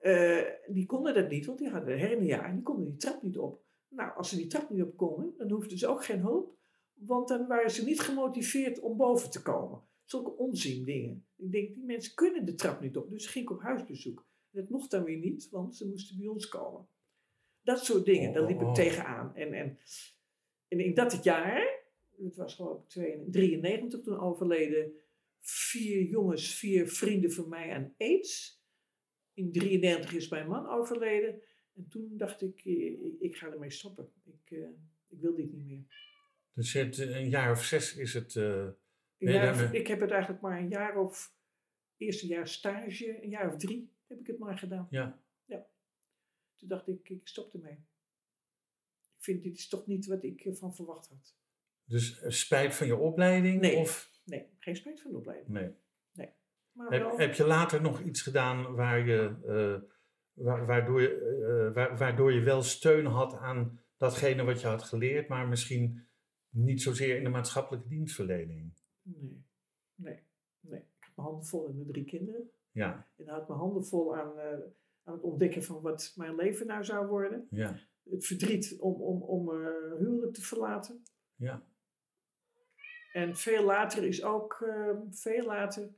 [0.00, 3.22] eh, die konden dat niet, want die hadden een hernia en die konden die trap
[3.22, 3.62] niet op.
[3.88, 6.56] Nou, als ze die trap niet op konden, dan hoefden ze ook geen hulp,
[6.92, 9.82] want dan waren ze niet gemotiveerd om boven te komen.
[10.04, 11.26] Zulke onzin dingen.
[11.36, 14.27] Ik denk, die mensen kunnen de trap niet op, dus ging ik op huisbezoek.
[14.50, 16.88] Dat mocht dan weer niet, want ze moesten bij ons komen.
[17.62, 18.68] Dat soort dingen, daar liep Oh, oh.
[18.68, 19.36] ik tegenaan.
[19.36, 19.78] En, en,
[20.68, 21.84] en in dat jaar,
[22.16, 24.92] het was geloof ik 93, toen overleden
[25.40, 28.62] vier jongens, vier vrienden van mij aan AIDS.
[29.34, 31.42] In 93 is mijn man overleden.
[31.74, 34.12] En toen dacht ik, eh, ik, ik ga ermee stoppen.
[34.24, 34.68] Ik, eh,
[35.08, 35.84] ik wil dit niet meer.
[36.58, 38.32] Dus het, eh, een jaar of zes is het...
[39.18, 41.34] jaar eh, ik heb het eigenlijk maar een jaar of,
[41.96, 44.86] eerste jaar stage, een jaar of drie heb ik het maar gedaan.
[44.90, 45.20] ja,
[46.56, 47.72] Toen dacht ik, ik stop ermee.
[49.16, 51.36] Ik vind dit is toch niet wat ik ervan verwacht had.
[51.84, 53.60] dus eh, spijt van je opleiding?
[53.60, 53.76] Nee.
[53.76, 55.48] Of, Nee, geen spijt van de opleiding.
[55.48, 55.76] nee.
[56.72, 59.36] Maar Heb, wel, heb je later nog iets gedaan waar je,
[60.32, 61.08] wa- waardoor, je,
[61.68, 66.06] eh, wa- waardoor je wel steun had aan datgene wat je had geleerd, maar misschien
[66.48, 68.72] niet zozeer in de maatschappelijke dienstverlening?
[69.02, 69.44] nee,
[69.94, 70.22] nee,
[70.60, 70.80] nee.
[70.80, 72.50] Ik had mijn handen vol met mijn drie kinderen.
[72.70, 74.58] Ja, En had mijn handen vol aan, eh,
[75.04, 77.46] aan het ontdekken van wat mijn leven nou zou worden.
[77.50, 77.78] ja,
[78.10, 81.02] Het verdriet om, om, om eh, huwelijk te verlaten.
[81.36, 81.62] ja.
[83.12, 85.88] En veel later is ook, eh, veel later,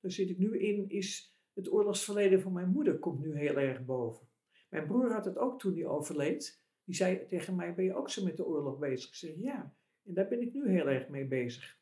[0.00, 3.84] daar zit ik nu in, is het oorlogsverleden van mijn moeder komt nu heel erg
[3.84, 4.28] boven.
[4.68, 6.62] Mijn broer had het ook toen hij overleed.
[6.84, 9.08] Die zei tegen mij, ben je ook zo met de oorlog bezig?
[9.08, 9.74] Ik zeg, ja.
[10.04, 11.78] En daar ben ik nu heel erg mee bezig.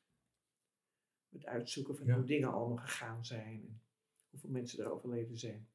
[1.28, 2.14] Met uitzoeken van Ja.
[2.14, 3.80] hoe dingen allemaal gegaan zijn.
[4.30, 5.68] Hoeveel mensen er overleden zijn.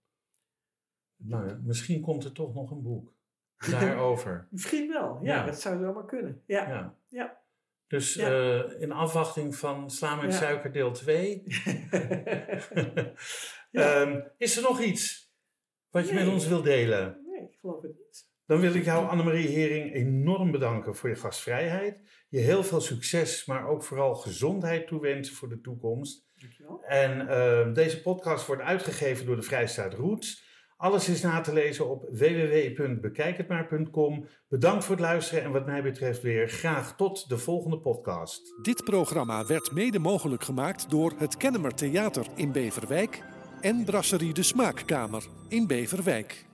[1.16, 3.14] Nou ja, misschien komt er toch nog een boek
[3.70, 4.48] daarover.
[4.52, 5.46] Misschien wel, ja, Ja.
[5.46, 6.42] dat zou zomaar kunnen.
[6.46, 6.98] Ja, Ja.
[7.08, 7.42] ja.
[7.88, 8.28] Dus Ja.
[8.64, 10.38] eh, in afwachting van Sla met Ja.
[10.38, 11.44] suiker deel 2,
[13.72, 14.02] Ja.
[14.02, 15.34] Ehm, is er nog iets
[15.90, 16.24] wat je Nee.
[16.24, 17.22] met ons wilt delen?
[17.26, 18.32] nee, ik geloof het niet.
[18.46, 22.26] Dan wil ik jou, Annemarie Hering, enorm bedanken voor je gastvrijheid.
[22.30, 26.28] Je heel veel succes, maar ook vooral gezondheid toewensen voor de toekomst.
[26.44, 26.84] Dankjewel.
[26.84, 30.52] En ehm, deze podcast wordt uitgegeven door de Vrijstaat Roots.
[30.78, 34.28] Alles is na te lezen op www.bekijkhetmaar.com.
[34.48, 38.42] Bedankt voor het luisteren en wat mij betreft weer graag tot de volgende podcast.
[38.62, 43.24] Dit programma werd mede mogelijk gemaakt door het Kennemer Theater in Beverwijk
[43.62, 46.46] en Brasserie de Smaakkamer in Beverwijk.